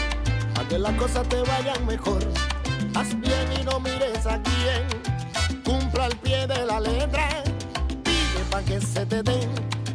para 0.54 0.68
que 0.68 0.78
las 0.78 0.92
cosas 0.94 1.28
te 1.28 1.40
vayan 1.42 1.86
mejor. 1.86 2.20
Haz 2.94 3.18
bien 3.20 3.48
y 3.60 3.64
no 3.64 3.80
mires 3.80 4.26
a 4.26 4.40
quién, 4.42 5.62
cumpla 5.64 6.06
al 6.06 6.16
pie 6.16 6.46
de 6.46 6.64
la 6.66 6.80
letra, 6.80 7.28
pide 8.04 8.44
para 8.50 8.64
que 8.64 8.80
se 8.80 9.06
te 9.06 9.22
den 9.22 9.50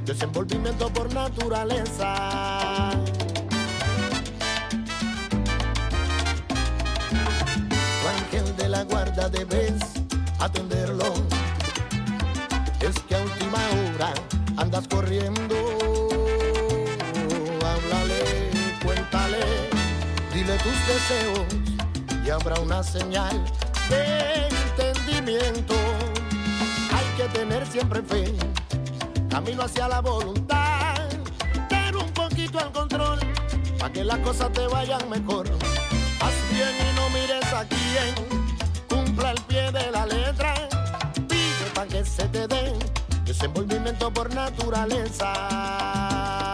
desenvolvimiento 0.06 0.90
por 0.90 1.14
naturaleza. 1.14 2.92
la 8.74 8.84
guarda 8.86 9.30
debes 9.30 9.76
atenderlo. 10.40 11.14
Es 12.80 13.00
que 13.08 13.16
a 13.16 13.20
última 13.22 13.60
hora 13.78 14.14
andas 14.58 14.88
corriendo. 14.88 15.63
Dile 20.44 20.58
tus 20.58 20.76
deseos 20.88 21.46
y 22.26 22.30
habrá 22.30 22.60
una 22.60 22.84
señal 22.84 23.42
de 23.90 24.48
entendimiento. 24.48 25.74
Hay 26.94 27.06
que 27.18 27.24
tener 27.38 27.66
siempre 27.68 28.02
fe, 28.02 28.34
camino 29.30 29.64
hacia 29.64 29.88
la 29.88 30.02
voluntad, 30.02 30.96
Tener 31.70 31.96
un 31.96 32.12
poquito 32.12 32.60
al 32.60 32.72
control, 32.72 33.20
para 33.80 33.94
que 33.94 34.04
las 34.04 34.20
cosas 34.20 34.52
te 34.52 34.68
vayan 34.68 35.10
mejor. 35.10 35.48
Haz 36.20 36.34
bien 36.52 36.70
y 36.70 36.96
no 36.96 37.10
mires 37.10 37.54
a 37.54 37.66
quién 37.66 38.14
al 39.26 39.42
pie 39.48 39.72
de 39.72 39.92
la 39.92 40.06
letra. 40.06 40.54
Pide 41.30 41.72
para 41.74 41.88
que 41.88 42.04
se 42.04 42.28
te 42.28 42.46
dé 42.48 42.74
desenvolvimiento 43.24 44.12
por 44.12 44.34
naturaleza. 44.34 46.53